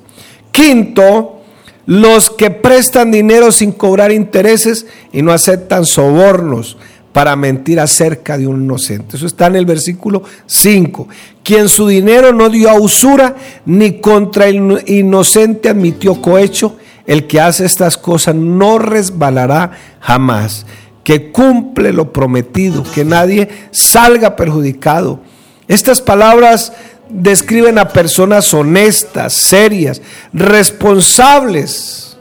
Quinto, 0.51 1.41
los 1.85 2.29
que 2.29 2.49
prestan 2.49 3.11
dinero 3.11 3.51
sin 3.51 3.71
cobrar 3.71 4.11
intereses 4.11 4.85
y 5.11 5.21
no 5.21 5.31
aceptan 5.31 5.85
sobornos 5.85 6.77
para 7.13 7.35
mentir 7.37 7.79
acerca 7.79 8.37
de 8.37 8.45
un 8.45 8.63
inocente. 8.63 9.15
Eso 9.15 9.25
está 9.25 9.47
en 9.47 9.55
el 9.55 9.65
versículo 9.65 10.23
5. 10.47 11.07
Quien 11.43 11.69
su 11.69 11.87
dinero 11.87 12.33
no 12.33 12.49
dio 12.49 12.69
a 12.69 12.79
usura, 12.79 13.35
ni 13.65 14.01
contra 14.01 14.47
el 14.47 14.83
inocente 14.87 15.69
admitió 15.69 16.21
cohecho, 16.21 16.75
el 17.05 17.27
que 17.27 17.39
hace 17.39 17.65
estas 17.65 17.97
cosas 17.97 18.35
no 18.35 18.79
resbalará 18.79 19.71
jamás 20.01 20.65
que 21.05 21.31
cumple 21.31 21.93
lo 21.93 22.11
prometido, 22.11 22.83
que 22.83 23.05
nadie 23.05 23.47
salga 23.69 24.35
perjudicado. 24.35 25.19
Estas 25.67 26.01
palabras 26.01 26.73
describen 27.09 27.77
a 27.77 27.89
personas 27.89 28.51
honestas, 28.55 29.33
serias, 29.33 30.01
responsables 30.33 32.17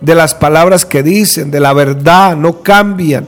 de 0.00 0.14
las 0.14 0.34
palabras 0.34 0.86
que 0.86 1.02
dicen, 1.02 1.50
de 1.50 1.60
la 1.60 1.74
verdad, 1.74 2.34
no 2.34 2.62
cambian, 2.62 3.26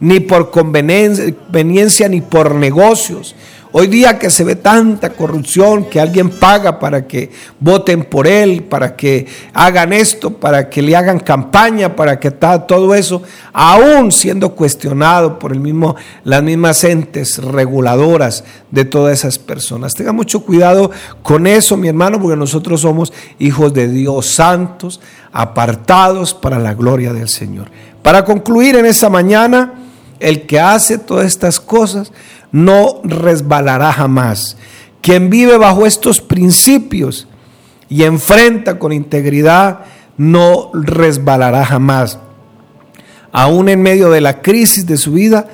ni 0.00 0.18
por 0.18 0.50
conveniencia 0.50 2.08
ni 2.08 2.20
por 2.20 2.56
negocios. 2.56 3.36
Hoy 3.76 3.88
día 3.88 4.20
que 4.20 4.30
se 4.30 4.44
ve 4.44 4.54
tanta 4.54 5.10
corrupción, 5.14 5.86
que 5.86 6.00
alguien 6.00 6.30
paga 6.30 6.78
para 6.78 7.08
que 7.08 7.32
voten 7.58 8.04
por 8.04 8.28
él, 8.28 8.62
para 8.62 8.94
que 8.94 9.26
hagan 9.52 9.92
esto, 9.92 10.30
para 10.30 10.70
que 10.70 10.80
le 10.80 10.94
hagan 10.94 11.18
campaña, 11.18 11.96
para 11.96 12.20
que 12.20 12.30
todo 12.30 12.94
eso, 12.94 13.24
aún 13.52 14.12
siendo 14.12 14.54
cuestionado 14.54 15.40
por 15.40 15.50
el 15.50 15.58
mismo, 15.58 15.96
las 16.22 16.40
mismas 16.40 16.84
entes 16.84 17.38
reguladoras 17.38 18.44
de 18.70 18.84
todas 18.84 19.18
esas 19.18 19.40
personas. 19.40 19.92
Tenga 19.94 20.12
mucho 20.12 20.44
cuidado 20.44 20.92
con 21.24 21.48
eso, 21.48 21.76
mi 21.76 21.88
hermano, 21.88 22.20
porque 22.20 22.36
nosotros 22.36 22.82
somos 22.82 23.12
hijos 23.40 23.74
de 23.74 23.88
Dios 23.88 24.26
santos, 24.26 25.00
apartados 25.32 26.32
para 26.32 26.60
la 26.60 26.74
gloria 26.74 27.12
del 27.12 27.28
Señor. 27.28 27.72
Para 28.04 28.24
concluir 28.24 28.76
en 28.76 28.86
esa 28.86 29.10
mañana, 29.10 29.83
el 30.20 30.46
que 30.46 30.60
hace 30.60 30.98
todas 30.98 31.26
estas 31.26 31.60
cosas 31.60 32.12
no 32.52 33.00
resbalará 33.04 33.92
jamás. 33.92 34.56
Quien 35.00 35.28
vive 35.28 35.58
bajo 35.58 35.86
estos 35.86 36.20
principios 36.20 37.26
y 37.88 38.04
enfrenta 38.04 38.78
con 38.78 38.92
integridad 38.92 39.80
no 40.16 40.70
resbalará 40.72 41.64
jamás. 41.64 42.18
Aún 43.32 43.68
en 43.68 43.82
medio 43.82 44.10
de 44.10 44.20
la 44.20 44.40
crisis 44.40 44.86
de 44.86 44.96
su 44.96 45.12
vida, 45.12 45.48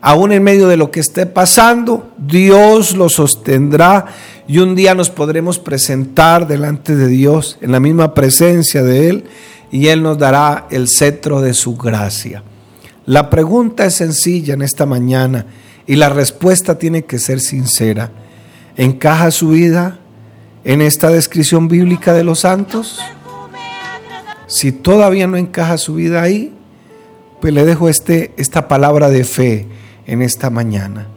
aún 0.00 0.32
en 0.32 0.42
medio 0.42 0.68
de 0.68 0.76
lo 0.76 0.90
que 0.90 1.00
esté 1.00 1.24
pasando, 1.26 2.12
Dios 2.18 2.94
lo 2.94 3.08
sostendrá 3.08 4.06
y 4.46 4.58
un 4.58 4.74
día 4.74 4.94
nos 4.94 5.08
podremos 5.10 5.58
presentar 5.58 6.46
delante 6.46 6.94
de 6.94 7.08
Dios 7.08 7.58
en 7.62 7.72
la 7.72 7.80
misma 7.80 8.12
presencia 8.12 8.82
de 8.82 9.08
Él 9.08 9.24
y 9.72 9.88
Él 9.88 10.02
nos 10.02 10.18
dará 10.18 10.66
el 10.70 10.88
cetro 10.88 11.40
de 11.40 11.54
su 11.54 11.76
gracia. 11.76 12.42
La 13.06 13.30
pregunta 13.30 13.84
es 13.84 13.94
sencilla 13.94 14.54
en 14.54 14.62
esta 14.62 14.86
mañana. 14.86 15.46
Y 15.86 15.96
la 15.96 16.08
respuesta 16.08 16.78
tiene 16.78 17.04
que 17.04 17.18
ser 17.18 17.40
sincera. 17.40 18.10
¿Encaja 18.76 19.30
su 19.30 19.50
vida 19.50 19.98
en 20.64 20.80
esta 20.80 21.10
descripción 21.10 21.68
bíblica 21.68 22.14
de 22.14 22.24
los 22.24 22.40
santos? 22.40 22.98
Si 24.46 24.72
todavía 24.72 25.26
no 25.26 25.36
encaja 25.36 25.76
su 25.78 25.94
vida 25.94 26.22
ahí, 26.22 26.54
pues 27.40 27.52
le 27.52 27.64
dejo 27.64 27.88
este, 27.88 28.32
esta 28.36 28.68
palabra 28.68 29.10
de 29.10 29.24
fe 29.24 29.66
en 30.06 30.22
esta 30.22 30.48
mañana, 30.48 31.08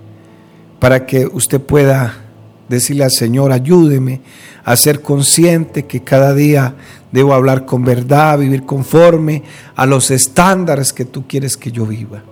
para 0.80 1.06
que 1.06 1.26
usted 1.26 1.62
pueda 1.62 2.27
decirle 2.70 3.04
al 3.04 3.12
Señor, 3.12 3.52
ayúdeme 3.52 4.22
a 4.64 4.76
ser 4.76 5.02
consciente 5.02 5.86
que 5.86 6.04
cada 6.04 6.34
día 6.34 6.76
debo 7.12 7.34
hablar 7.34 7.66
con 7.66 7.84
verdad, 7.84 8.38
vivir 8.40 8.64
conforme 8.64 9.44
a 9.76 9.86
los 9.86 10.12
estándares 10.12 10.94
que 10.94 11.06
tú 11.06 11.26
quieres 11.28 11.58
que 11.58 11.72
yo 11.72 11.86
viva. 11.86 12.24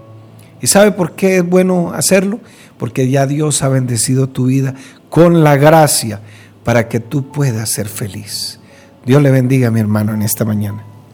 ¿Y 0.62 0.68
sabe 0.68 0.92
por 0.92 1.14
qué 1.14 1.38
es 1.38 1.48
bueno 1.48 1.92
hacerlo? 1.94 2.40
Porque 2.78 3.10
ya 3.10 3.28
Dios 3.28 3.62
ha 3.62 3.70
bendecido 3.70 4.28
tu 4.28 4.48
vida 4.48 4.76
con 5.10 5.44
la 5.44 5.56
gracia 5.56 6.20
para 6.64 6.88
que 6.88 7.00
tú 7.00 7.32
puedas 7.32 7.70
ser 7.70 7.88
feliz. 7.88 8.60
Dios 9.06 9.22
le 9.22 9.32
bendiga, 9.32 9.72
mi 9.72 9.80
hermano, 9.80 10.14
en 10.14 10.24
esta 10.24 10.44
mañana. 10.44 10.84